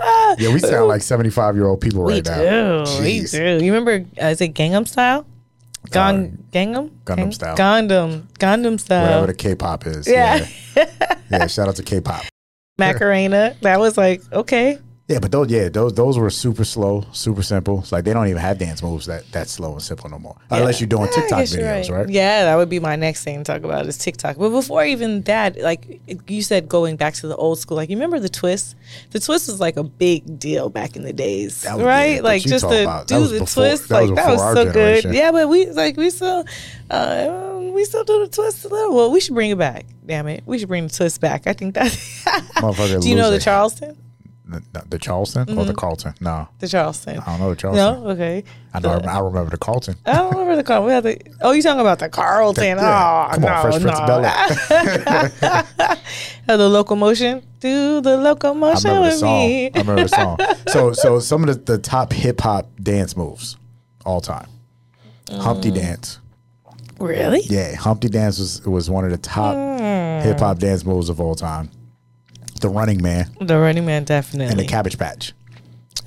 Ah, 0.00 0.36
Yeah, 0.38 0.52
we 0.52 0.58
sound 0.60 0.88
like 0.88 1.02
75 1.02 1.54
year 1.56 1.66
old 1.66 1.80
people 1.80 2.02
We 2.04 2.14
right 2.14 2.24
now. 2.26 2.84
do. 2.84 3.00
We 3.02 3.20
do. 3.22 3.58
You 3.64 3.72
remember, 3.72 3.93
uh, 3.96 4.26
is 4.26 4.40
it 4.40 4.54
Gangnam 4.54 4.86
Style? 4.86 5.26
Gang, 5.90 6.44
Gangnam? 6.50 6.90
Gundam 7.04 7.16
Gang- 7.16 7.32
Style. 7.32 7.56
Gundam. 7.56 8.22
Gundam 8.38 8.80
Style. 8.80 9.02
Whatever 9.02 9.26
the 9.28 9.34
K-pop 9.34 9.86
is. 9.86 10.08
Yeah. 10.08 10.46
Yeah. 10.76 11.16
yeah. 11.30 11.46
Shout 11.46 11.68
out 11.68 11.76
to 11.76 11.82
K-pop. 11.82 12.24
Macarena. 12.78 13.54
That 13.60 13.78
was 13.78 13.96
like, 13.96 14.22
okay. 14.32 14.78
Yeah, 15.06 15.18
but 15.18 15.30
those 15.32 15.50
yeah 15.50 15.68
those 15.68 15.92
those 15.92 16.16
were 16.16 16.30
super 16.30 16.64
slow, 16.64 17.04
super 17.12 17.42
simple. 17.42 17.80
It's 17.80 17.92
like 17.92 18.04
they 18.04 18.14
don't 18.14 18.26
even 18.26 18.40
have 18.40 18.56
dance 18.56 18.82
moves 18.82 19.04
that 19.04 19.30
that 19.32 19.48
slow 19.50 19.72
and 19.72 19.82
simple 19.82 20.08
no 20.08 20.18
more, 20.18 20.34
unless 20.48 20.80
you're 20.80 20.88
doing 20.88 21.10
TikTok 21.12 21.40
videos, 21.40 21.90
right? 21.90 22.08
Yeah, 22.08 22.44
that 22.44 22.56
would 22.56 22.70
be 22.70 22.80
my 22.80 22.96
next 22.96 23.22
thing 23.22 23.36
to 23.36 23.44
talk 23.44 23.64
about 23.64 23.84
is 23.84 23.98
TikTok. 23.98 24.38
But 24.38 24.48
before 24.48 24.82
even 24.82 25.20
that, 25.22 25.60
like 25.60 26.00
you 26.26 26.40
said, 26.40 26.70
going 26.70 26.96
back 26.96 27.12
to 27.16 27.26
the 27.26 27.36
old 27.36 27.58
school, 27.58 27.76
like 27.76 27.90
you 27.90 27.96
remember 27.96 28.18
the 28.18 28.30
twist? 28.30 28.76
The 29.10 29.20
twist 29.20 29.48
was 29.48 29.60
like 29.60 29.76
a 29.76 29.82
big 29.84 30.38
deal 30.38 30.70
back 30.70 30.96
in 30.96 31.02
the 31.02 31.12
days, 31.12 31.66
right? 31.68 32.14
yeah, 32.16 32.20
like 32.22 32.40
just 32.42 32.66
to 32.66 32.82
about- 32.84 33.06
do 33.06 33.26
the 33.26 33.40
before- 33.40 33.64
twist, 33.64 33.90
that 33.90 34.00
was 34.00 34.10
like 34.10 34.16
that 34.24 34.30
was 34.30 34.40
so 34.40 34.64
generation. 34.64 35.10
good. 35.10 35.18
Yeah, 35.18 35.32
but 35.32 35.50
we 35.50 35.66
like 35.66 35.98
we 35.98 36.08
still, 36.08 36.46
uh, 36.90 37.60
we 37.74 37.84
still 37.84 38.04
do 38.04 38.20
the 38.24 38.28
twist 38.28 38.64
a 38.64 38.68
little. 38.68 38.94
Well, 38.96 39.10
we 39.10 39.20
should 39.20 39.34
bring 39.34 39.50
it 39.50 39.58
back. 39.58 39.84
Damn 40.06 40.28
it, 40.28 40.44
we 40.46 40.58
should 40.58 40.68
bring 40.68 40.84
the 40.86 40.94
twist 40.94 41.20
back. 41.20 41.46
I 41.46 41.52
think 41.52 41.74
that. 41.74 41.92
Do 43.02 43.08
you 43.10 43.16
know 43.16 43.30
the. 43.30 43.38
Charleston? 43.38 43.98
The, 44.46 44.62
the 44.90 44.98
Charleston 44.98 45.56
or 45.58 45.64
the 45.64 45.72
Carlton? 45.72 46.12
No, 46.20 46.46
The 46.58 46.68
Charleston. 46.68 47.18
I 47.18 47.24
don't 47.24 47.40
know 47.40 47.50
the 47.50 47.56
Charleston. 47.56 48.02
No, 48.04 48.10
okay. 48.10 48.44
I 48.74 48.80
know. 48.80 48.90
I 48.98 49.18
remember 49.20 49.50
the 49.50 49.56
Carlton. 49.56 49.96
I 50.04 50.12
don't 50.16 50.32
remember 50.32 50.56
the 50.56 50.62
Carlton. 50.64 50.86
We 50.86 50.92
had 50.92 51.02
the, 51.02 51.18
oh, 51.40 51.52
you 51.52 51.62
talking 51.62 51.80
about 51.80 51.98
the 51.98 52.10
Carlton? 52.10 52.76
Yeah. 52.76 53.28
Oh, 53.30 53.32
Come 53.32 53.42
no, 53.42 53.48
on, 53.48 53.62
Fresh 53.62 53.82
Prince 53.82 53.98
of. 54.00 54.06
Bel-Air. 54.06 55.64
Oh, 56.46 56.58
the 56.58 56.68
locomotion. 56.68 57.42
Do 57.60 58.02
the 58.02 58.10
I 58.10 58.14
locomotion 58.16 58.90
remember 58.90 59.08
the 59.08 59.12
with 59.14 59.18
song. 59.20 59.46
me. 59.46 59.70
I 59.74 59.78
remember 59.78 60.02
the 60.02 60.08
song. 60.08 60.38
So 60.68 60.92
so 60.92 61.18
some 61.20 61.48
of 61.48 61.64
the, 61.64 61.76
the 61.76 61.78
top 61.78 62.12
hip 62.12 62.38
hop 62.42 62.68
dance 62.82 63.16
moves 63.16 63.56
all 64.04 64.20
time. 64.20 64.46
Humpty 65.30 65.70
Mm. 65.70 65.74
Dance. 65.76 66.18
Really? 67.00 67.40
Yeah, 67.44 67.74
Humpty 67.76 68.08
Dance 68.10 68.38
was 68.38 68.60
was 68.66 68.90
one 68.90 69.06
of 69.06 69.10
the 69.10 69.16
top 69.16 69.54
Hmm. 69.54 70.20
hip 70.28 70.38
hop 70.38 70.58
dance 70.58 70.84
moves 70.84 71.08
of 71.08 71.18
all 71.18 71.34
time. 71.34 71.70
The 72.60 72.68
Running 72.68 73.02
Man 73.02 73.30
The 73.40 73.58
Running 73.58 73.84
Man, 73.86 74.04
definitely. 74.04 74.50
and 74.50 74.58
the 74.58 74.66
Cabbage 74.66 74.98
Patch. 74.98 75.32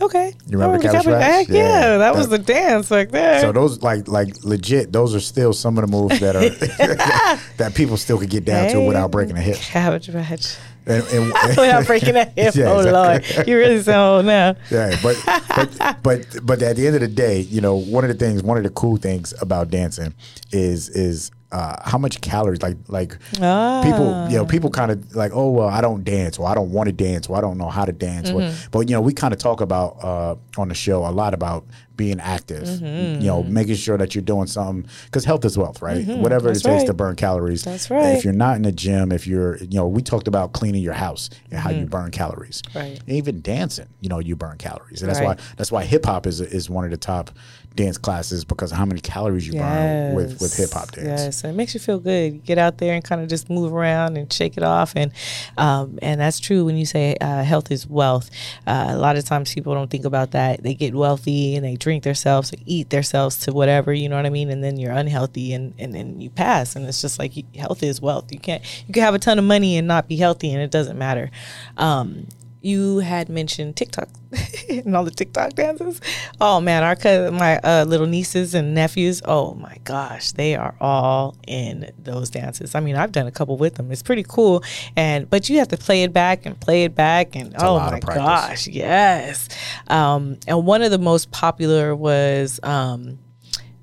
okay. 0.01 0.33
You 0.47 0.57
remember 0.57 0.75
Oh, 0.75 0.79
the 0.79 0.83
Cabbage 0.89 1.05
Patch? 1.05 1.49
Yeah, 1.49 1.55
Yeah, 1.63 1.97
that, 1.97 2.15
was 2.15 2.29
that- 2.29 2.45
the 2.45 2.53
dance 2.53 2.89
like 2.91 3.11
there. 3.11 3.41
So 3.41 3.51
those 3.51 3.81
like 3.81 4.07
like 4.07 4.43
legit, 4.43 4.91
those 4.93 5.13
are 5.15 5.19
still 5.19 5.53
some 5.53 5.77
of 5.77 5.85
the 5.85 5.91
moves 5.91 6.19
that 6.19 6.35
are 6.35 6.49
that 7.57 7.73
people 7.75 7.97
still 7.97 8.17
could 8.17 8.29
get 8.29 8.45
down 8.45 8.69
to 8.71 8.81
without 8.81 9.11
breaking 9.11 9.37
a 9.37 9.41
hip. 9.41 9.57
Cabbage 9.57 10.11
Patch. 10.11 10.55
And, 10.89 11.03
and- 11.07 11.27
Without 11.57 11.85
breaking 11.85 12.15
a 12.15 12.23
hip. 12.23 12.55
Yeah, 12.55 12.71
oh, 12.71 12.77
exactly. 12.79 13.35
Lord. 13.35 13.47
You 13.49 13.57
really 13.57 13.81
sound 13.83 14.17
old 14.19 14.25
now. 14.25 14.55
Yeah, 14.71 14.95
but 15.03 15.21
but 15.53 15.97
but 16.01 16.25
but 16.43 16.61
at 16.61 16.77
the 16.77 16.87
end 16.87 16.95
of 16.95 17.01
the 17.01 17.09
day, 17.09 17.41
you 17.41 17.59
know, 17.59 17.75
one 17.75 18.05
of 18.05 18.07
the 18.07 18.13
things, 18.15 18.41
one 18.41 18.55
of 18.57 18.63
the 18.63 18.69
cool 18.69 18.95
things 18.95 19.33
about 19.41 19.69
dancing 19.69 20.13
is 20.53 20.87
is 20.87 21.29
uh, 21.51 21.77
how 21.89 21.97
much 21.97 22.19
calories 22.21 22.61
like 22.61 22.77
like 22.89 23.17
Ah. 23.41 23.81
people 23.83 24.27
you 24.29 24.35
know 24.37 24.45
people 24.45 24.69
kind 24.69 24.91
of 24.91 25.15
like 25.15 25.31
oh 25.33 25.49
well 25.51 25.69
I 25.69 25.79
don't 25.81 26.03
dance 26.03 26.37
or 26.37 26.47
I 26.47 26.53
don't 26.53 26.71
want 26.71 26.87
to 26.87 26.93
dance 26.93 27.27
or 27.29 27.37
I 27.37 27.41
don't 27.41 27.57
know 27.57 27.69
how 27.69 27.85
to 27.85 27.93
dance 27.93 28.29
Mm-hmm. 28.29 28.67
but 28.71 28.89
you 28.89 28.95
know 28.95 29.01
we 29.01 29.13
kind 29.13 29.33
of 29.33 29.39
talk 29.39 29.61
about 29.61 29.97
uh, 30.03 30.35
on 30.57 30.67
the 30.69 30.75
show 30.75 31.05
a 31.05 31.11
lot 31.11 31.33
about 31.33 31.65
being 31.95 32.19
active 32.19 32.63
Mm-hmm. 32.63 33.21
you 33.21 33.27
know 33.27 33.43
making 33.43 33.75
sure 33.75 33.97
that 33.97 34.13
you're 34.13 34.21
doing 34.23 34.47
something 34.47 34.89
because 35.05 35.23
health 35.25 35.45
is 35.45 35.57
wealth 35.57 35.81
right 35.81 36.05
whatever 36.05 36.49
Mm-hmm. 36.49 36.53
That's 36.53 36.59
it 36.65 36.69
takes 36.69 36.79
right. 36.81 36.87
to 36.87 36.93
burn 36.93 37.15
calories 37.15 37.63
That's 37.63 37.89
right. 37.89 38.17
if 38.17 38.23
you're 38.25 38.33
not 38.33 38.57
in 38.57 38.63
the 38.63 38.71
gym 38.73 39.11
if 39.13 39.25
you're 39.25 39.57
you 39.57 39.77
know 39.79 39.87
we 39.87 40.01
talked 40.01 40.27
about 40.27 40.51
cleaning 40.53 40.83
your 40.83 40.93
house 40.93 41.29
and 41.49 41.59
how 41.59 41.69
you 41.69 41.85
burn 41.85 42.11
calories 42.11 42.61
Mm-hmm. 42.61 42.77
Right. 42.77 42.99
even 43.07 43.41
dancing, 43.41 43.87
you 44.01 44.09
know, 44.09 44.19
you 44.19 44.35
burn 44.35 44.57
calories. 44.57 45.01
And 45.01 45.09
that's 45.09 45.19
Right. 45.21 45.37
why 45.39 45.43
that's 45.57 45.71
why 45.71 45.83
hip 45.85 46.05
hop 46.05 46.27
is 46.27 46.41
is 46.41 46.69
one 46.69 46.83
of 46.85 46.91
the 46.91 46.97
top 46.97 47.31
dance 47.75 47.97
classes 47.97 48.43
because 48.43 48.71
of 48.71 48.77
how 48.77 48.85
many 48.85 48.99
calories 48.99 49.47
you 49.47 49.53
burn 49.53 50.15
with 50.15 50.41
with 50.41 50.55
hip 50.57 50.71
hop 50.71 50.91
dance. 50.91 51.07
Yes, 51.07 51.43
and 51.43 51.53
it 51.53 51.55
makes 51.55 51.73
you 51.73 51.79
feel 51.79 51.99
good. 51.99 52.33
You 52.33 52.39
get 52.39 52.57
out 52.57 52.79
there 52.79 52.93
and 52.93 53.03
kind 53.03 53.21
of 53.21 53.29
just 53.29 53.49
move 53.49 53.71
around 53.71 54.17
and 54.17 54.31
shake 54.33 54.57
it 54.57 54.63
off, 54.63 54.93
and 54.95 55.11
um, 55.57 55.99
and 56.01 56.19
that's 56.19 56.39
true 56.39 56.65
when 56.65 56.75
you 56.75 56.85
say 56.85 57.15
uh, 57.21 57.43
health 57.43 57.71
is 57.71 57.87
wealth. 57.87 58.29
Uh, 58.65 58.87
a 58.89 58.97
lot 58.97 59.15
of 59.15 59.25
times 59.25 59.53
people 59.53 59.73
don't 59.73 59.89
think 59.89 60.05
about 60.05 60.31
that. 60.31 60.63
They 60.63 60.73
get 60.73 60.95
wealthy 60.95 61.55
and 61.55 61.63
they 61.63 61.75
drink 61.75 62.03
themselves, 62.03 62.51
they 62.51 62.63
eat 62.65 62.89
themselves 62.89 63.37
to 63.41 63.53
whatever, 63.53 63.93
you 63.93 64.09
know 64.09 64.15
what 64.15 64.25
I 64.25 64.29
mean, 64.29 64.49
and 64.49 64.63
then 64.63 64.77
you're 64.77 64.91
unhealthy 64.91 65.53
and 65.53 65.73
and 65.77 65.93
then 65.93 66.19
you 66.19 66.29
pass, 66.29 66.75
and 66.75 66.85
it's 66.85 67.01
just 67.01 67.19
like 67.19 67.33
health 67.55 67.83
is 67.83 68.01
wealth. 68.01 68.31
You 68.31 68.39
can't 68.39 68.63
you 68.87 68.93
can 68.93 69.03
have 69.03 69.13
a 69.13 69.19
ton 69.19 69.37
of 69.39 69.45
money 69.45 69.77
and 69.77 69.87
not 69.87 70.07
be 70.07 70.17
healthy, 70.17 70.51
and 70.51 70.61
it 70.61 70.71
doesn't 70.71 70.97
matter. 70.97 71.29
Um, 71.77 72.27
you 72.61 72.99
had 72.99 73.29
mentioned 73.29 73.75
TikTok 73.75 74.09
and 74.69 74.95
all 74.95 75.03
the 75.03 75.11
TikTok 75.11 75.53
dances. 75.53 76.01
Oh 76.41 76.59
man, 76.59 76.83
our 76.83 76.95
cousin, 76.95 77.35
my 77.35 77.57
uh, 77.59 77.85
little 77.85 78.07
nieces 78.07 78.53
and 78.53 78.73
nephews. 78.73 79.21
Oh 79.25 79.53
my 79.53 79.77
gosh, 79.83 80.31
they 80.31 80.55
are 80.55 80.75
all 80.79 81.35
in 81.47 81.91
those 81.97 82.29
dances. 82.29 82.75
I 82.75 82.79
mean, 82.79 82.95
I've 82.95 83.11
done 83.11 83.27
a 83.27 83.31
couple 83.31 83.57
with 83.57 83.75
them. 83.75 83.91
It's 83.91 84.03
pretty 84.03 84.25
cool, 84.27 84.63
and 84.95 85.29
but 85.29 85.49
you 85.49 85.59
have 85.59 85.67
to 85.69 85.77
play 85.77 86.03
it 86.03 86.13
back 86.13 86.45
and 86.45 86.59
play 86.59 86.83
it 86.83 86.95
back, 86.95 87.35
and 87.35 87.53
a 87.53 87.65
oh 87.65 87.79
my 87.79 87.99
gosh, 87.99 88.67
yes. 88.67 89.49
Um, 89.87 90.37
and 90.47 90.65
one 90.65 90.81
of 90.81 90.91
the 90.91 90.99
most 90.99 91.31
popular 91.31 91.95
was 91.95 92.59
um, 92.63 93.19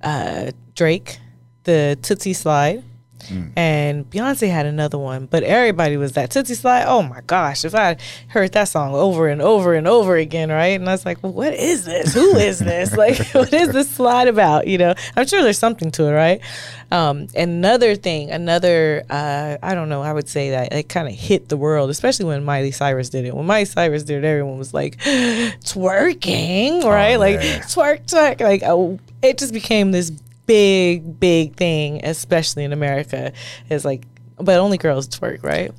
uh, 0.02 0.50
Drake, 0.74 1.18
the 1.64 1.98
Tootsie 2.02 2.34
Slide. 2.34 2.82
And 3.56 4.08
Beyonce 4.10 4.48
had 4.50 4.66
another 4.66 4.98
one, 4.98 5.26
but 5.26 5.42
everybody 5.42 5.96
was 5.96 6.12
that 6.12 6.30
Tootsie 6.30 6.54
Slide. 6.54 6.84
Oh 6.86 7.02
my 7.02 7.20
gosh, 7.26 7.64
if 7.64 7.74
I 7.74 7.96
heard 8.28 8.52
that 8.52 8.68
song 8.68 8.94
over 8.94 9.28
and 9.28 9.40
over 9.40 9.74
and 9.74 9.86
over 9.86 10.16
again, 10.16 10.50
right? 10.50 10.78
And 10.78 10.88
I 10.88 10.92
was 10.92 11.04
like, 11.06 11.22
well, 11.22 11.32
what 11.32 11.54
is 11.54 11.84
this? 11.84 12.14
Who 12.14 12.36
is 12.36 12.58
this? 12.58 12.96
like, 12.96 13.18
what 13.28 13.52
is 13.52 13.70
this 13.70 13.90
slide 13.90 14.28
about? 14.28 14.66
You 14.66 14.78
know, 14.78 14.94
I'm 15.16 15.26
sure 15.26 15.42
there's 15.42 15.58
something 15.58 15.90
to 15.92 16.04
it, 16.06 16.12
right? 16.12 16.40
Um, 16.90 17.26
another 17.34 17.96
thing, 17.96 18.30
another, 18.30 19.04
uh, 19.10 19.56
I 19.62 19.74
don't 19.74 19.88
know, 19.88 20.02
I 20.02 20.12
would 20.12 20.28
say 20.28 20.50
that 20.50 20.72
it 20.72 20.88
kind 20.88 21.08
of 21.08 21.14
hit 21.14 21.48
the 21.48 21.56
world, 21.56 21.90
especially 21.90 22.26
when 22.26 22.44
Miley 22.44 22.70
Cyrus 22.70 23.08
did 23.08 23.24
it. 23.24 23.34
When 23.34 23.46
Miley 23.46 23.64
Cyrus 23.64 24.04
did 24.04 24.22
it, 24.22 24.26
everyone 24.26 24.58
was 24.58 24.72
like, 24.72 24.98
twerking, 24.98 26.84
right? 26.84 27.16
like, 27.16 27.40
twerk, 27.40 28.06
twerk. 28.06 28.40
Like, 28.40 28.62
oh, 28.64 28.98
it 29.22 29.38
just 29.38 29.52
became 29.52 29.90
this 29.92 30.12
big, 30.46 31.18
big 31.20 31.56
thing, 31.56 32.04
especially 32.04 32.64
in 32.64 32.72
America. 32.72 33.32
is 33.70 33.84
like, 33.84 34.06
but 34.36 34.58
only 34.58 34.78
girls 34.78 35.08
twerk, 35.08 35.42
right? 35.42 35.72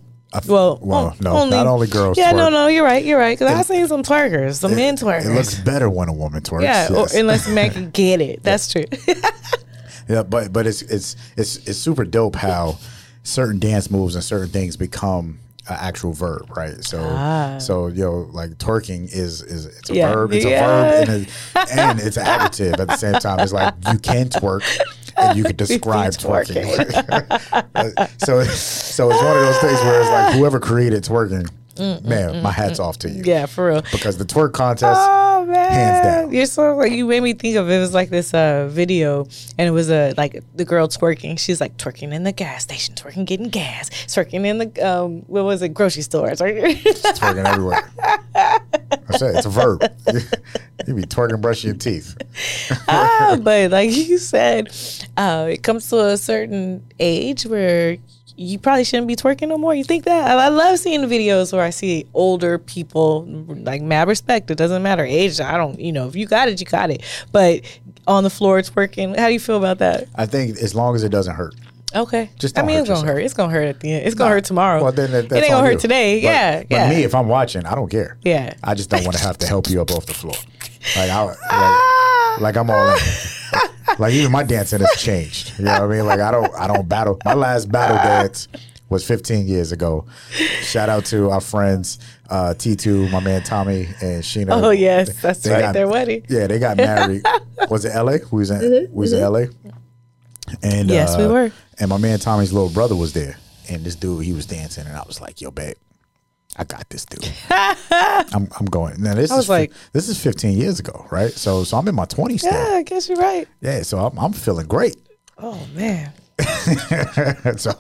Well, 0.47 0.80
well, 0.82 1.06
on- 1.08 1.17
no, 1.21 1.49
not 1.49 1.65
only 1.65 1.88
girls. 1.88 2.17
Yeah, 2.17 2.32
no, 2.32 2.49
twerk. 2.49 2.51
no, 2.51 2.67
you're 2.67 2.84
right, 2.84 3.06
you're 3.06 3.19
right. 3.19 3.38
Because 3.38 3.54
I've 3.54 3.65
seen 3.65 3.88
some 3.88 4.04
twerkers, 4.04 4.56
some 4.56 4.75
men 4.75 4.97
twerkers. 4.97 5.28
It 5.28 5.34
looks 5.34 5.56
better 5.60 5.89
when 5.89 6.10
a 6.10 6.13
woman 6.13 6.41
twerks. 6.41 6.63
yeah, 6.63 6.89
yes. 6.91 7.15
or, 7.15 7.19
unless 7.19 7.47
men 7.47 7.71
can 7.71 7.89
get 7.91 8.19
it. 8.21 8.43
That's 8.43 8.71
true. 8.71 8.86
Yeah, 10.08 10.21
but 10.21 10.54
but 10.54 10.67
it's 10.67 10.84
it's 10.84 11.15
it's 11.36 11.58
it's 11.67 11.80
super 11.80 12.06
dope 12.06 12.36
how 12.36 12.78
certain 13.23 13.58
dance 13.58 13.89
moves 13.89 14.13
and 14.13 14.23
certain 14.23 14.49
things 14.49 14.78
become 14.78 15.39
an 15.67 15.78
actual 15.80 16.13
verb, 16.13 16.56
right? 16.56 16.84
So 16.84 16.99
Ah. 17.01 17.58
so 17.60 17.88
you 17.88 18.04
know 18.04 18.30
like 18.32 18.51
twerking 18.51 19.06
is 19.06 19.41
is 19.41 19.65
it's 19.65 19.89
a 19.89 19.95
Yeah. 19.95 20.13
verb, 20.13 20.34
it's 20.34 20.45
Yeah. 20.45 20.51
a 20.51 20.67
verb 20.67 21.10
and, 21.10 21.10
a, 21.10 21.71
and 21.73 21.99
it's 21.99 22.17
an 22.17 22.25
adjective 22.28 22.80
at 22.80 22.88
the 22.88 22.97
same 22.97 23.15
time. 23.15 23.39
It's 23.39 23.54
like 23.54 23.73
you 23.91 23.97
can 23.99 24.30
twerk 24.30 24.62
and 25.17 25.38
you 25.38 25.43
can 25.43 25.56
describe 25.65 26.12
twerking. 26.13 26.65
so 28.25 28.43
so 28.43 29.10
it's 29.12 29.21
one 29.23 29.38
of 29.38 29.41
those 29.43 29.58
things 29.60 29.80
where 29.82 30.01
it's 30.01 30.10
like 30.12 30.34
whoever 30.36 30.60
created 30.60 31.04
twerking, 31.04 31.49
man, 31.77 32.41
my 32.41 32.51
hat's 32.51 32.79
off 32.79 32.97
to 32.99 33.09
you. 33.09 33.23
yeah, 33.25 33.45
for 33.45 33.67
real. 33.67 33.81
Because 33.91 34.17
the 34.17 34.25
twerk 34.25 34.53
contest, 34.53 34.99
Oh 34.99 35.45
man, 35.45 35.71
hands 35.71 36.05
down. 36.05 36.33
You're 36.33 36.45
so 36.45 36.75
like 36.75 36.91
you 36.91 37.05
made 37.05 37.21
me 37.21 37.33
think 37.33 37.55
of 37.57 37.69
it 37.69 37.79
was 37.79 37.93
like 37.93 38.09
this 38.09 38.33
uh 38.33 38.67
video, 38.71 39.27
and 39.57 39.67
it 39.67 39.71
was 39.71 39.89
a 39.89 40.13
like 40.17 40.43
the 40.55 40.65
girl 40.65 40.88
twerking. 40.88 41.38
She's 41.39 41.59
like 41.61 41.77
twerking 41.77 42.13
in 42.13 42.23
the 42.23 42.31
gas 42.31 42.63
station, 42.63 42.95
twerking 42.95 43.25
getting 43.25 43.49
gas, 43.49 43.89
twerking 43.89 44.45
in 44.45 44.57
the 44.57 44.88
um 44.88 45.21
what 45.27 45.43
was 45.43 45.61
it 45.61 45.69
grocery 45.69 46.03
store, 46.03 46.29
twerking. 46.31 46.81
twerking 47.17 47.45
everywhere. 47.45 47.89
I 49.07 49.17
said 49.17 49.35
it's 49.35 49.45
a 49.45 49.49
verb. 49.49 49.81
you 50.88 50.95
be 50.95 51.03
twerking, 51.03 51.41
brushing 51.41 51.69
your 51.69 51.77
teeth. 51.77 52.15
ah, 52.88 53.38
but 53.41 53.71
like 53.71 53.91
you 53.91 54.17
said, 54.17 54.69
uh, 55.17 55.47
it 55.49 55.63
comes 55.63 55.89
to 55.89 55.99
a 56.05 56.17
certain 56.17 56.83
age 56.99 57.45
where 57.45 57.97
you 58.38 58.60
probably 58.60 58.84
shouldn't 58.84 59.08
be 59.08 59.15
twerking 59.15 59.48
no 59.48 59.58
more. 59.58 59.74
You 59.74 59.84
think 59.84 60.06
that? 60.06 60.30
I, 60.30 60.45
I 60.45 60.48
love 60.50 60.78
seeing 60.80 61.02
the 61.02 61.08
videos 61.08 61.54
where 61.54 61.63
I 61.63 61.69
see 61.69 62.06
older 62.13 62.58
people, 62.58 63.24
like 63.48 63.82
mad 63.82 64.08
respect. 64.08 64.52
It 64.52 64.58
doesn't 64.58 64.84
matter 64.84 65.06
age. 65.06 65.39
I 65.39 65.58
don't, 65.58 65.80
you 65.80 65.91
know, 65.91 66.08
if 66.08 66.15
you 66.15 66.26
got 66.28 66.50
it, 66.50 66.60
you 66.60 66.65
got 66.65 66.89
it. 66.89 67.02
But 67.32 67.62
on 68.08 68.24
the 68.24 68.30
floor 68.30 68.60
twerking, 68.62 69.17
how 69.17 69.28
do 69.28 69.34
you 69.34 69.39
feel 69.39 69.58
about 69.58 69.78
that? 69.80 70.08
I 70.15 70.26
think 70.26 70.58
as 70.58 70.76
long 70.76 70.95
as 70.95 71.04
it 71.04 71.10
doesn't 71.10 71.36
hurt. 71.36 71.56
Okay. 71.95 72.30
Just 72.38 72.60
I 72.60 72.62
mean, 72.63 72.80
it's 72.80 72.89
gonna 72.89 73.08
hurt. 73.08 73.19
It's 73.19 73.34
gonna 73.34 73.54
hurt 73.54 73.67
at 73.67 73.80
the 73.80 73.89
end. 73.93 74.06
It's 74.06 74.15
gonna 74.15 74.32
hurt 74.32 74.43
tomorrow. 74.43 74.84
Well, 74.84 74.91
then 74.91 75.12
that, 75.12 75.26
it 75.26 75.34
ain't 75.34 75.45
on 75.45 75.50
gonna 75.62 75.67
you. 75.67 75.74
hurt 75.76 75.80
today. 75.80 76.15
But- 76.17 76.24
yeah, 76.24 76.60
But 76.60 76.71
yeah. 76.71 76.89
me, 76.89 77.04
if 77.04 77.15
I'm 77.15 77.30
watching, 77.30 77.65
I 77.65 77.74
don't 77.74 77.89
care. 77.89 78.17
Yeah. 78.24 78.54
I 78.62 78.74
just 78.74 78.89
don't 78.89 79.06
want 79.06 79.15
to 79.15 79.24
have 79.24 79.38
to 79.38 79.48
help 79.48 79.69
you 79.69 79.82
up 79.82 79.91
off 79.91 80.06
the 80.06 80.13
floor. 80.13 80.36
Like 80.98 81.10
I, 81.10 81.21
like, 81.24 82.41
like 82.41 82.58
I'm 82.58 82.69
all 82.69 82.88
in. 82.89 82.98
Like 83.99 84.13
even 84.13 84.31
my 84.31 84.43
dancing 84.43 84.79
has 84.81 84.91
changed. 85.01 85.58
You 85.58 85.65
know 85.65 85.71
what 85.73 85.81
I 85.84 85.88
mean? 85.97 86.05
Like 86.05 86.19
I 86.19 86.31
don't, 86.31 86.53
I 86.55 86.67
don't 86.67 86.88
battle. 86.88 87.17
My 87.23 87.34
last 87.34 87.71
battle 87.71 87.97
dance 87.97 88.47
was 88.89 89.05
15 89.08 89.47
years 89.47 89.71
ago. 89.71 90.05
Shout 90.62 90.89
out 90.89 91.05
to 91.05 91.29
our 91.31 91.41
friends 91.41 91.97
uh, 92.29 92.53
T2, 92.58 93.10
my 93.12 93.19
man 93.19 93.41
Tommy 93.43 93.88
and 94.01 94.21
Sheena. 94.23 94.62
Oh, 94.63 94.69
yes. 94.71 95.21
That's 95.21 95.39
They 95.39 95.51
right, 95.51 95.62
got- 95.62 95.73
their 95.73 95.88
wedding. 95.88 96.25
Yeah, 96.29 96.47
they 96.47 96.60
got 96.60 96.77
married. 96.77 97.23
was 97.69 97.86
it 97.86 97.95
LA? 97.95 98.17
We 98.31 98.39
was 98.39 98.51
in, 98.51 98.89
we 98.91 99.01
was 99.01 99.13
in 99.13 99.21
LA. 99.21 99.39
And 99.39 99.51
Mm-hmm, 100.62 100.89
Yes, 100.89 101.15
uh, 101.15 101.17
we 101.19 101.27
were. 101.27 101.51
And 101.79 101.89
my 101.89 101.97
man 101.97 102.19
Tommy's 102.19 102.53
little 102.53 102.69
brother 102.69 102.95
was 102.95 103.13
there, 103.13 103.38
and 103.69 103.84
this 103.84 103.95
dude 103.95 104.23
he 104.23 104.31
was 104.34 104.45
dancing, 104.45 104.86
and 104.86 104.95
I 104.95 105.01
was 105.08 105.19
like, 105.19 105.41
"Yo, 105.41 105.49
babe, 105.49 105.75
I 106.57 106.63
got 106.63 106.89
this 106.89 107.05
dude. 107.05 107.29
I'm, 107.49 108.47
I'm 108.59 108.65
going." 108.65 109.01
Now 109.01 109.13
this 109.15 109.31
I 109.31 109.35
was 109.35 109.45
is 109.45 109.49
like- 109.49 109.73
this 109.93 110.07
is 110.09 110.21
15 110.21 110.57
years 110.57 110.79
ago, 110.79 111.05
right? 111.11 111.31
So 111.31 111.63
so 111.63 111.77
I'm 111.77 111.87
in 111.87 111.95
my 111.95 112.05
20s 112.05 112.43
Yeah. 112.43 112.75
I 112.77 112.83
guess 112.83 113.09
you're 113.09 113.17
right. 113.17 113.47
Yeah, 113.61 113.81
so 113.83 113.99
I'm, 113.99 114.17
I'm 114.17 114.33
feeling 114.33 114.67
great. 114.67 114.95
Oh 115.37 115.59
man. 115.75 116.13
so 117.57 117.71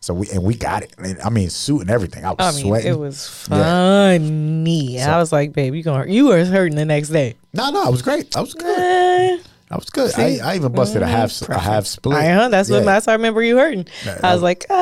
so 0.00 0.14
we 0.14 0.28
and 0.30 0.42
we 0.42 0.54
got 0.56 0.82
it. 0.82 0.94
I 1.24 1.30
mean, 1.30 1.48
suit 1.48 1.82
and 1.82 1.90
everything. 1.90 2.24
I 2.24 2.30
was 2.30 2.36
I 2.40 2.50
mean, 2.56 2.66
sweating. 2.66 2.92
it 2.92 2.98
was 2.98 3.28
funny. 3.28 5.00
I 5.00 5.18
was 5.18 5.30
like, 5.32 5.52
babe, 5.52 5.74
you 5.74 5.82
gonna 5.84 6.10
you 6.10 6.26
were 6.26 6.44
hurting 6.44 6.76
the 6.76 6.84
next 6.84 7.10
day. 7.10 7.36
no, 7.52 7.70
no, 7.70 7.84
I 7.84 7.88
was 7.88 8.02
great. 8.02 8.36
I 8.36 8.40
was 8.40 8.54
good. 8.54 9.40
I 9.70 9.76
was 9.76 9.90
good. 9.90 10.12
I, 10.16 10.38
I 10.42 10.56
even 10.56 10.72
busted 10.72 11.02
a 11.02 11.06
half 11.06 11.40
a 11.48 11.58
half 11.58 11.86
split. 11.86 12.16
I 12.18 12.28
huh? 12.32 12.48
That's 12.48 12.68
what 12.70 12.78
Yeah. 12.78 12.84
that's 12.84 13.06
how 13.06 13.12
I 13.12 13.14
remember 13.14 13.42
you 13.42 13.56
hurting. 13.58 13.86
Yeah, 14.04 14.20
I 14.22 14.32
was 14.34 14.42
like, 14.42 14.66
ah, 14.70 14.74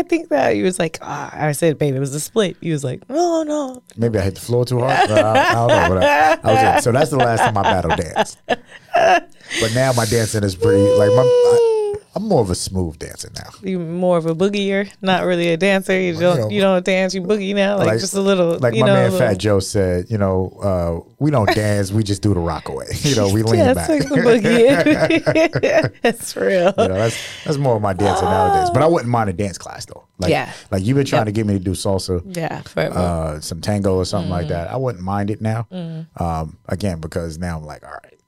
I 0.00 0.02
think 0.02 0.30
that 0.30 0.54
he 0.54 0.62
was 0.62 0.78
like, 0.78 0.96
ah. 1.02 1.30
I 1.32 1.52
said, 1.52 1.78
babe, 1.78 1.94
it 1.94 1.98
was 2.00 2.14
a 2.14 2.20
split. 2.20 2.56
He 2.62 2.72
was 2.72 2.82
like, 2.82 3.06
no, 3.10 3.42
no. 3.42 3.82
Maybe 3.98 4.18
I 4.18 4.22
hit 4.22 4.34
the 4.36 4.40
floor 4.40 4.64
too 4.64 4.78
hard. 4.78 5.10
I, 5.10 5.50
I 5.50 5.54
don't 5.54 5.68
know. 5.68 5.88
But 5.94 6.02
I, 6.02 6.32
I 6.42 6.54
was 6.54 6.76
in. 6.76 6.82
So 6.82 6.92
that's 6.92 7.10
the 7.10 7.18
last 7.18 7.40
time 7.40 7.58
I 7.58 7.62
battle 7.62 7.94
danced. 7.94 8.38
But 8.46 9.74
now 9.74 9.92
my 9.92 10.06
dancing 10.06 10.42
is 10.42 10.56
pretty 10.56 10.82
like 10.82 11.10
my. 11.10 11.22
I, 11.22 11.69
I'm 12.14 12.24
more 12.26 12.40
of 12.40 12.50
a 12.50 12.56
smooth 12.56 12.98
dancer 12.98 13.30
now. 13.36 13.50
You 13.62 13.78
more 13.78 14.18
of 14.18 14.26
a 14.26 14.34
boogier, 14.34 14.90
not 15.00 15.24
really 15.24 15.48
a 15.52 15.56
dancer. 15.56 15.98
You 15.98 16.18
don't 16.18 16.38
know, 16.40 16.48
you 16.50 16.60
don't 16.60 16.84
dance, 16.84 17.14
you 17.14 17.22
boogie 17.22 17.54
now, 17.54 17.78
like, 17.78 18.00
just 18.00 18.14
a 18.14 18.20
little. 18.20 18.58
Like 18.58 18.74
you 18.74 18.80
my 18.80 18.86
know, 18.88 18.94
man 18.94 19.12
Fat 19.12 19.34
Joe 19.38 19.60
said, 19.60 20.06
you 20.10 20.18
know, 20.18 20.48
uh, 20.60 21.08
we 21.20 21.30
don't 21.30 21.48
dance, 21.54 21.92
we 21.92 22.02
just 22.02 22.20
do 22.22 22.34
the 22.34 22.40
rock 22.40 22.68
away. 22.68 22.86
You 23.02 23.14
know, 23.16 23.32
we 23.32 23.42
lean 23.50 23.60
Yeah, 23.60 23.74
back. 23.74 23.88
the 23.88 23.94
boogie. 24.04 26.00
That's 26.02 26.36
real. 26.36 26.74
You 26.78 26.88
know, 26.88 26.94
that's 26.94 27.16
that's 27.44 27.58
more 27.58 27.76
of 27.76 27.82
my 27.82 27.92
dancing 27.92 28.28
nowadays. 28.28 28.70
But 28.70 28.82
I 28.82 28.86
wouldn't 28.86 29.10
mind 29.10 29.30
a 29.30 29.32
dance 29.32 29.58
class 29.58 29.84
though. 29.86 30.04
Like, 30.18 30.30
Yeah. 30.30 30.52
like 30.70 30.82
you've 30.84 30.96
been 30.96 31.06
trying 31.06 31.20
Yep. 31.20 31.26
to 31.26 31.32
get 31.32 31.46
me 31.46 31.54
to 31.54 31.58
do 31.60 31.72
salsa. 31.72 32.22
Yeah, 32.36 32.62
uh, 32.76 33.40
some 33.40 33.60
tango 33.60 33.96
or 33.96 34.04
something 34.04 34.30
like 34.30 34.48
that. 34.48 34.68
I 34.70 34.76
wouldn't 34.76 35.04
mind 35.04 35.30
it 35.30 35.40
now. 35.40 35.66
Mm. 35.72 36.06
Um, 36.20 36.58
again, 36.66 37.00
because 37.00 37.38
now 37.38 37.56
I'm 37.58 37.64
like, 37.64 37.84
all 37.84 37.92
right, 37.92 38.18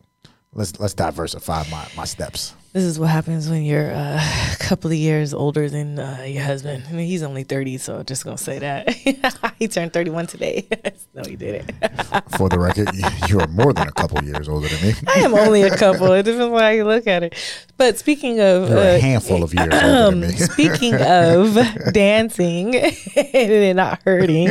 let's 0.53 0.79
let's 0.81 0.95
diversify 0.95 1.65
my, 1.71 1.87
my 1.97 2.05
steps. 2.05 2.55
This 2.73 2.85
is 2.85 2.99
what 2.99 3.11
happens 3.11 3.51
when 3.51 3.65
you're 3.65 3.93
uh, 3.93 4.19
a 4.53 4.57
couple 4.57 4.91
of 4.91 4.97
years 4.97 5.35
older 5.35 5.69
than 5.69 5.99
uh, 5.99 6.25
your 6.27 6.43
husband. 6.43 6.85
I 6.89 6.93
mean, 6.93 7.07
he's 7.07 7.23
only 7.23 7.43
30, 7.43 7.77
so 7.77 7.99
I'm 7.99 8.07
just 8.07 8.25
going 8.25 8.39
to 8.39 8.43
say 8.43 8.61
that. 8.61 8.89
he 9.59 9.69
turned 9.69 9.93
31 9.93 10.27
today. 10.27 10.67
no, 11.15 11.23
he 11.23 11.37
didn't. 11.37 11.71
For 12.39 12.49
the 12.49 12.59
record, 12.59 12.89
you, 13.29 13.41
are 13.41 13.47
more 13.49 13.75
than 13.75 13.89
a 13.89 13.93
couple 13.93 14.25
years 14.25 14.49
older 14.49 14.69
than 14.69 14.89
me. 14.89 14.95
I 15.07 15.19
am 15.19 15.35
only 15.35 15.65
a 15.65 15.77
couple. 15.77 16.11
It 16.13 16.23
depends 16.23 16.45
on 16.45 16.59
how 16.59 16.69
you 16.71 16.85
look 16.85 17.07
at 17.07 17.23
it. 17.23 17.35
But 17.77 17.99
speaking 17.99 18.41
of. 18.41 18.71
Uh, 18.71 18.79
a 18.79 18.99
handful 18.99 19.43
of 19.43 19.53
years 19.53 19.69
older 19.71 19.77
than 19.77 20.15
um, 20.15 20.21
me. 20.23 20.33
speaking 20.33 20.95
of 20.95 21.55
dancing 21.93 22.75
and 22.75 23.77
not 23.77 24.01
hurting, 24.03 24.49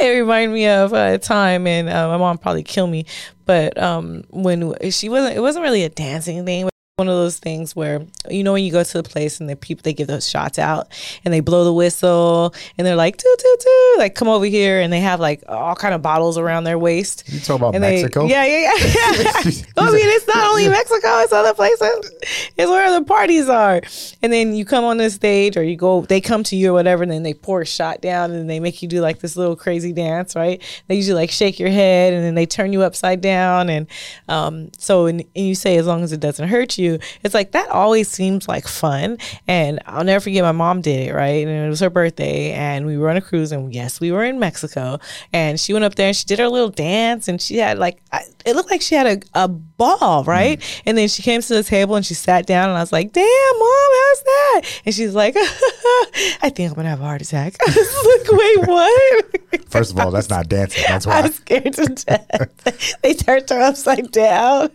it 0.00 0.18
reminded 0.20 0.52
me 0.52 0.66
of 0.66 0.92
a 0.92 1.18
time, 1.18 1.68
and 1.68 1.88
uh, 1.88 2.08
my 2.08 2.16
mom 2.16 2.36
probably 2.36 2.64
kill 2.64 2.88
me, 2.88 3.06
but 3.44 3.80
um, 3.80 4.24
when 4.30 4.74
she 4.90 5.08
wasn't, 5.08 5.36
it 5.36 5.40
wasn't 5.40 5.62
really 5.62 5.84
a 5.84 5.88
dancing 5.88 6.44
thing. 6.44 6.68
One 6.96 7.08
of 7.08 7.16
those 7.16 7.40
things 7.40 7.74
where 7.74 8.06
you 8.30 8.44
know 8.44 8.52
when 8.52 8.62
you 8.62 8.70
go 8.70 8.84
to 8.84 9.02
the 9.02 9.08
place 9.08 9.40
and 9.40 9.50
the 9.50 9.56
people 9.56 9.82
they 9.82 9.94
give 9.94 10.06
those 10.06 10.28
shots 10.28 10.60
out 10.60 10.86
and 11.24 11.34
they 11.34 11.40
blow 11.40 11.64
the 11.64 11.72
whistle 11.72 12.54
and 12.78 12.86
they're 12.86 12.94
like 12.94 13.16
toot 13.16 13.36
toot 13.36 13.60
toot 13.60 13.98
like 13.98 14.14
come 14.14 14.28
over 14.28 14.44
here 14.44 14.80
and 14.80 14.92
they 14.92 15.00
have 15.00 15.18
like 15.18 15.42
all 15.48 15.74
kind 15.74 15.92
of 15.92 16.02
bottles 16.02 16.38
around 16.38 16.62
their 16.62 16.78
waist. 16.78 17.24
You 17.26 17.40
talk 17.40 17.56
about 17.56 17.74
And 17.74 17.82
Mexico? 17.82 18.28
They, 18.28 18.30
yeah, 18.30 18.44
yeah, 18.44 18.60
yeah. 18.60 19.62
I 19.76 19.90
mean, 19.90 20.06
it's 20.06 20.26
not 20.28 20.48
only 20.48 20.68
Mexico; 20.68 21.18
it's 21.18 21.32
other 21.32 21.52
places. 21.52 22.12
It's 22.56 22.70
where 22.70 22.98
the 22.98 23.04
parties 23.04 23.48
are. 23.48 23.80
And 24.22 24.32
then 24.32 24.54
you 24.54 24.64
come 24.64 24.84
on 24.84 24.96
the 24.98 25.10
stage, 25.10 25.56
or 25.56 25.64
you 25.64 25.76
go. 25.76 26.02
They 26.02 26.20
come 26.20 26.44
to 26.44 26.56
you 26.56 26.70
or 26.70 26.72
whatever, 26.74 27.02
and 27.02 27.10
then 27.10 27.24
they 27.24 27.34
pour 27.34 27.62
a 27.62 27.66
shot 27.66 28.02
down, 28.02 28.30
and 28.30 28.48
they 28.48 28.60
make 28.60 28.82
you 28.82 28.88
do 28.88 29.00
like 29.00 29.18
this 29.18 29.36
little 29.36 29.56
crazy 29.56 29.92
dance, 29.92 30.36
right? 30.36 30.62
They 30.86 30.94
usually 30.94 31.16
like 31.16 31.30
shake 31.30 31.58
your 31.58 31.70
head, 31.70 32.12
and 32.12 32.24
then 32.24 32.36
they 32.36 32.46
turn 32.46 32.72
you 32.72 32.82
upside 32.82 33.20
down, 33.20 33.68
and 33.68 33.88
um, 34.28 34.70
so 34.78 35.06
and, 35.06 35.22
and 35.34 35.46
you 35.46 35.56
say 35.56 35.76
as 35.76 35.86
long 35.86 36.04
as 36.04 36.12
it 36.12 36.20
doesn't 36.20 36.48
hurt 36.48 36.78
you, 36.78 36.83
it's 37.22 37.34
like 37.34 37.52
that 37.52 37.68
always 37.70 38.08
seems 38.08 38.48
like 38.48 38.66
fun. 38.66 39.18
And 39.46 39.80
I'll 39.86 40.04
never 40.04 40.20
forget 40.20 40.42
my 40.42 40.52
mom 40.52 40.80
did 40.80 41.08
it, 41.08 41.14
right? 41.14 41.46
And 41.46 41.66
it 41.66 41.68
was 41.68 41.80
her 41.80 41.90
birthday, 41.90 42.52
and 42.52 42.86
we 42.86 42.96
were 42.96 43.10
on 43.10 43.16
a 43.16 43.20
cruise, 43.20 43.52
and 43.52 43.74
yes, 43.74 44.00
we 44.00 44.12
were 44.12 44.24
in 44.24 44.38
Mexico, 44.38 44.98
and 45.32 45.58
she 45.58 45.72
went 45.72 45.84
up 45.84 45.94
there 45.94 46.08
and 46.08 46.16
she 46.16 46.24
did 46.24 46.38
her 46.38 46.48
little 46.48 46.70
dance, 46.70 47.28
and 47.28 47.40
she 47.40 47.58
had 47.58 47.78
like 47.78 48.00
I, 48.12 48.22
it 48.44 48.54
looked 48.54 48.70
like 48.70 48.82
she 48.82 48.94
had 48.94 49.06
a, 49.34 49.44
a 49.44 49.48
ball, 49.48 50.24
mm. 50.24 50.26
right? 50.26 50.82
And 50.86 50.96
then 50.96 51.08
she 51.08 51.22
came 51.22 51.40
to 51.40 51.54
the 51.54 51.62
table 51.62 51.96
and 51.96 52.04
she 52.04 52.14
sat 52.14 52.46
down, 52.46 52.68
and 52.68 52.78
I 52.78 52.80
was 52.80 52.92
like, 52.92 53.12
"Damn, 53.12 53.58
mom, 53.58 53.68
how's 53.68 54.22
that?" 54.22 54.62
And 54.86 54.94
she's 54.94 55.14
like, 55.14 55.34
"I 55.38 56.50
think 56.54 56.70
I'm 56.70 56.74
gonna 56.74 56.90
have 56.90 57.00
a 57.00 57.04
heart 57.04 57.22
attack." 57.22 57.56
I 57.66 57.70
was 57.70 58.28
like, 58.28 58.38
"Wait, 58.38 58.68
what?" 58.68 59.70
First 59.70 59.92
of 59.92 59.98
all, 59.98 60.10
that's 60.10 60.28
not 60.28 60.48
dancing. 60.48 60.84
That's 60.86 61.06
why 61.06 61.18
I 61.18 61.22
was 61.22 61.34
scared 61.36 61.72
to 61.74 61.86
death. 61.86 62.98
they 63.02 63.14
turned 63.14 63.48
her 63.50 63.60
upside 63.60 64.10
down. 64.10 64.70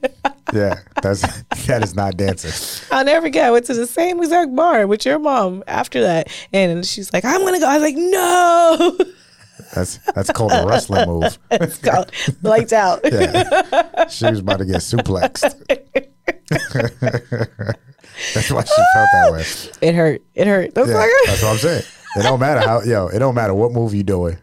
Yeah, 0.54 0.80
that's 1.02 1.22
that 1.68 1.84
is 1.84 1.96
not 1.96 1.99
dancing. 2.18 2.88
I'll 2.92 3.06
never 3.06 3.28
forget. 3.28 3.46
I 3.46 3.52
went 3.52 3.66
to 3.66 3.74
the 3.74 3.88
same 3.88 4.20
exact 4.22 4.56
bar 4.56 4.88
with 4.88 5.06
your 5.06 5.20
mom 5.20 5.64
after 5.68 6.02
that, 6.02 6.30
and 6.54 6.86
she's 6.86 7.12
like, 7.14 7.26
"I'm 7.26 7.42
gonna 7.42 7.60
go." 7.60 7.68
I 7.68 7.78
was 7.78 7.84
like, 7.84 7.96
"No." 7.96 8.98
That's 9.76 10.00
that's 10.16 10.32
called 10.32 10.52
a 10.52 10.66
wrestling 10.66 11.08
move. 11.08 11.38
it's 11.52 11.78
called 11.78 12.12
lights 12.42 12.74
out. 12.74 13.02
Yeah. 13.04 14.08
She 14.08 14.26
was 14.26 14.40
about 14.40 14.60
to 14.60 14.66
get 14.66 14.78
suplexed. 14.78 15.54
that's 18.34 18.50
why 18.50 18.64
she 18.64 18.84
felt 18.94 19.10
that 19.14 19.30
way. 19.32 19.44
It 19.82 19.94
hurt. 19.94 20.24
It 20.34 20.48
hurt. 20.48 20.74
That's 20.74 20.90
Yeah, 20.90 20.96
like 20.96 21.12
that's 21.26 21.44
what 21.44 21.52
I'm 21.52 21.58
saying. 21.58 21.84
It 22.16 22.24
don't 22.24 22.40
matter 22.40 22.62
how 22.62 22.82
yo, 22.82 23.08
it 23.08 23.20
don't 23.20 23.36
matter 23.36 23.54
what 23.54 23.72
move 23.72 23.94
you 23.94 24.02
doing. 24.02 24.38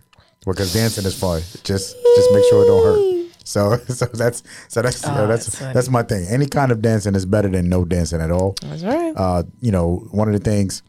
Because 0.44 0.72
dancing 0.72 1.04
is 1.04 1.18
fun. 1.18 1.40
Just 1.64 1.96
just 1.96 2.32
make 2.32 2.44
sure 2.44 2.62
it 2.62 2.68
don't 2.68 2.84
hurt. 2.84 3.15
So 3.46 3.76
so 3.88 4.06
that's 4.06 4.42
so 4.68 4.82
that's 4.82 5.02
you 5.02 5.12
know, 5.12 5.24
Oh, 5.24 5.26
that's 5.28 5.46
that's 5.46 5.72
that's 5.74 5.88
my 5.88 6.02
thing. 6.02 6.26
Any 6.28 6.46
kind 6.46 6.72
of 6.72 6.82
dancing 6.82 7.14
is 7.14 7.24
better 7.24 7.48
than 7.48 7.68
no 7.68 7.84
dancing 7.84 8.20
at 8.20 8.30
all. 8.30 8.54
That's 8.62 8.82
right. 8.82 9.12
Uh, 9.16 9.44
you 9.60 9.70
know, 9.70 10.06
one 10.10 10.28
of 10.28 10.34
the 10.34 10.40
things 10.40 10.82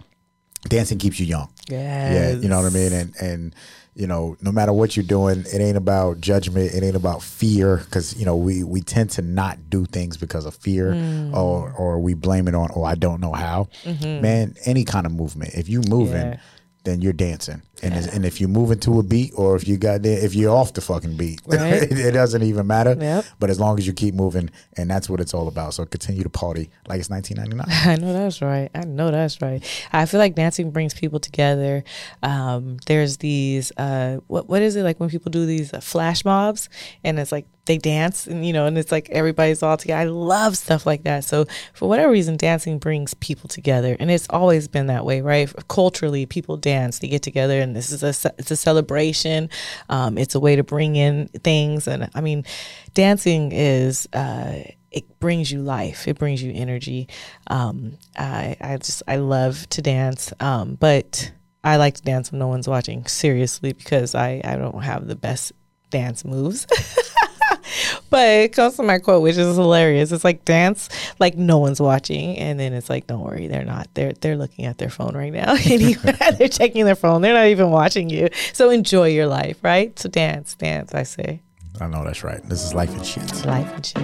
dancing 0.67 0.97
keeps 0.97 1.19
you 1.19 1.25
young. 1.25 1.49
yes. 1.69 2.13
Yeah, 2.13 2.41
you 2.41 2.49
know 2.49 2.61
what 2.61 2.71
I 2.71 2.75
mean? 2.75 2.93
And 2.93 3.13
and 3.21 3.55
you 3.95 4.05
know, 4.05 4.37
no 4.41 4.51
matter 4.51 4.71
what 4.73 4.95
you're 4.95 5.05
doing, 5.05 5.39
it 5.51 5.59
ain't 5.59 5.77
about 5.77 6.21
judgment, 6.21 6.71
it 6.73 6.83
ain't 6.83 6.95
about 6.95 7.23
fear 7.23 7.77
cuz 7.89 8.15
you 8.19 8.25
know, 8.25 8.35
we 8.35 8.63
we 8.63 8.81
tend 8.81 9.09
to 9.11 9.21
not 9.21 9.69
do 9.69 9.85
things 9.85 10.17
because 10.17 10.45
of 10.45 10.55
fear 10.55 10.93
Mm. 10.93 11.33
or 11.35 11.71
or 11.77 11.99
we 11.99 12.13
blame 12.13 12.47
it 12.47 12.55
on 12.55 12.69
oh, 12.75 12.83
I 12.83 12.95
don't 12.95 13.19
know 13.21 13.33
how. 13.33 13.69
Man, 14.03 14.55
any 14.65 14.83
kind 14.83 15.05
of 15.05 15.11
movement, 15.13 15.53
if 15.55 15.67
you 15.69 15.81
moving, 15.89 16.15
Mm-hmm. 16.17 16.31
Yeah. 16.33 16.39
then 16.83 17.01
you're 17.01 17.13
dancing. 17.13 17.61
And 17.83 17.93
it's- 17.93 18.13
and 18.15 18.25
if 18.25 18.39
you're 18.41 18.49
moving 18.49 18.79
to 18.79 18.99
a 18.99 19.03
beat 19.03 19.33
or 19.35 19.55
if 19.55 19.67
you 19.67 19.77
got 19.77 20.01
there 20.01 20.17
if 20.23 20.33
you're 20.35 20.55
off 20.55 20.73
the 20.73 20.81
fucking 20.81 21.15
beat, 21.17 21.41
Right. 21.47 21.83
it, 21.83 21.91
it 21.91 22.11
doesn't 22.11 22.41
even 22.43 22.65
matter. 22.67 22.95
Yep. 22.99 23.25
But 23.39 23.49
as 23.49 23.59
long 23.59 23.77
as 23.77 23.85
you 23.85 23.93
keep 23.93 24.15
moving 24.15 24.49
and 24.77 24.89
that's 24.89 25.09
what 25.09 25.19
it's 25.19 25.33
all 25.33 25.47
about. 25.47 25.73
So 25.75 25.85
continue 25.85 26.23
to 26.23 26.29
party 26.29 26.69
like 26.87 26.99
it's 26.99 27.09
1999. 27.09 27.65
I 27.91 27.95
know 28.01 28.13
that's 28.13 28.41
right. 28.41 28.69
I 28.73 28.85
know 28.85 29.11
that's 29.11 29.41
right. 29.41 29.63
I 29.93 30.05
feel 30.05 30.19
like 30.19 30.35
dancing 30.35 30.71
brings 30.71 30.93
people 30.93 31.19
together. 31.19 31.83
Um, 32.23 32.77
there's 32.87 33.17
these 33.17 33.71
uh, 33.77 34.17
what 34.27 34.49
what 34.49 34.61
is 34.61 34.75
it 34.75 34.83
like 34.83 34.99
when 34.99 35.09
people 35.09 35.29
do 35.31 35.45
these 35.45 35.73
uh, 35.73 35.79
flash 35.79 36.25
mobs 36.25 36.69
and 37.03 37.19
it's 37.19 37.31
like 37.31 37.45
they 37.65 37.77
dance 37.77 38.27
and 38.27 38.45
you 38.45 38.53
know 38.53 38.65
and 38.65 38.77
it's 38.77 38.91
like 38.93 39.09
everybody's 39.09 39.61
all 39.61 39.75
together. 39.77 40.01
I 40.01 40.05
love 40.05 40.57
stuff 40.57 40.85
like 40.85 41.03
that. 41.03 41.25
So 41.25 41.45
for 41.73 41.87
whatever 41.89 42.11
reason, 42.11 42.37
dancing 42.37 42.79
brings 42.79 43.13
people 43.15 43.49
together, 43.49 43.97
and 43.99 44.09
it's 44.09 44.25
always 44.29 44.67
been 44.69 44.87
that 44.87 45.03
way, 45.05 45.19
right? 45.21 45.51
Culturally, 45.67 46.25
people 46.25 46.55
dance, 46.55 46.99
they 46.99 47.09
get 47.09 47.21
together, 47.21 47.59
this 47.75 47.91
is 47.91 48.03
a 48.03 48.33
it's 48.37 48.51
a 48.51 48.55
celebration. 48.55 49.49
Um, 49.89 50.17
it's 50.17 50.35
a 50.35 50.39
way 50.39 50.55
to 50.55 50.63
bring 50.63 50.95
in 50.95 51.27
things, 51.43 51.87
and 51.87 52.09
I 52.13 52.21
mean, 52.21 52.45
dancing 52.93 53.51
is. 53.51 54.07
Uh, 54.13 54.63
it 54.89 55.19
brings 55.19 55.51
you 55.51 55.61
life. 55.61 56.07
It 56.07 56.17
brings 56.17 56.41
you 56.41 56.51
energy. 56.55 57.09
Um, 57.47 57.97
I, 58.17 58.55
I 58.59 58.77
just, 58.77 59.03
I 59.05 59.17
love 59.17 59.67
to 59.69 59.81
dance. 59.81 60.31
Um, 60.39 60.75
but 60.75 61.31
I 61.63 61.75
like 61.75 61.95
to 61.95 62.01
dance 62.01 62.31
when 62.31 62.39
no 62.39 62.47
one's 62.47 62.67
watching 62.67 63.05
seriously 63.05 63.73
because 63.73 64.15
I, 64.15 64.41
I 64.43 64.55
don't 64.55 64.81
have 64.81 65.05
the 65.05 65.15
best 65.15 65.51
dance 65.89 66.23
moves. 66.23 66.65
but 68.09 68.27
it 68.27 68.53
comes 68.53 68.75
to 68.77 68.83
my 68.83 68.99
quote, 68.99 69.23
which 69.23 69.37
is 69.37 69.55
hilarious. 69.55 70.11
It's 70.11 70.23
like 70.23 70.45
dance 70.45 70.89
like 71.19 71.37
no 71.37 71.57
one's 71.57 71.81
watching, 71.81 72.37
and 72.37 72.59
then 72.59 72.73
it's 72.73 72.89
like, 72.89 73.07
don't 73.07 73.21
worry, 73.21 73.47
they're 73.47 73.65
not. 73.65 73.87
They're 73.93 74.13
they're 74.13 74.37
looking 74.37 74.65
at 74.65 74.77
their 74.77 74.89
phone 74.89 75.15
right 75.15 75.33
now. 75.33 75.55
they're 76.37 76.47
checking 76.47 76.85
their 76.85 76.95
phone. 76.95 77.21
They're 77.21 77.33
not 77.33 77.47
even 77.47 77.71
watching 77.71 78.09
you. 78.09 78.29
So 78.53 78.69
enjoy 78.69 79.09
your 79.09 79.27
life, 79.27 79.57
right? 79.63 79.97
So 79.97 80.09
dance, 80.09 80.55
dance. 80.55 80.93
I 80.93 81.03
say 81.03 81.41
I 81.79 81.87
know 81.87 82.03
that's 82.03 82.23
right. 82.23 82.41
This 82.43 82.63
is 82.63 82.73
life 82.73 82.89
and 82.89 83.05
shit. 83.05 83.45
life 83.45 83.73
and 83.73 83.85
shit. 83.85 83.97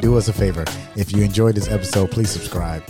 do 0.00 0.16
us 0.16 0.28
a 0.28 0.32
favor. 0.32 0.64
If 0.96 1.12
you 1.12 1.22
enjoyed 1.22 1.54
this 1.54 1.68
episode, 1.68 2.10
please 2.10 2.30
subscribe. 2.30 2.82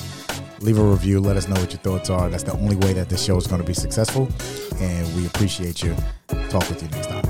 Leave 0.61 0.79
a 0.79 0.83
review. 0.83 1.21
Let 1.21 1.37
us 1.37 1.49
know 1.49 1.59
what 1.61 1.73
your 1.73 1.81
thoughts 1.81 2.11
are. 2.11 2.29
That's 2.29 2.43
the 2.43 2.53
only 2.53 2.77
way 2.77 2.93
that 2.93 3.09
this 3.09 3.25
show 3.25 3.37
is 3.37 3.47
going 3.47 3.61
to 3.61 3.67
be 3.67 3.75
successful. 3.75 4.29
And 4.79 5.17
we 5.17 5.27
appreciate 5.27 5.83
you. 5.83 5.95
Talk 6.49 6.69
with 6.69 6.83
you 6.83 6.89
next 6.89 7.09
time. 7.09 7.30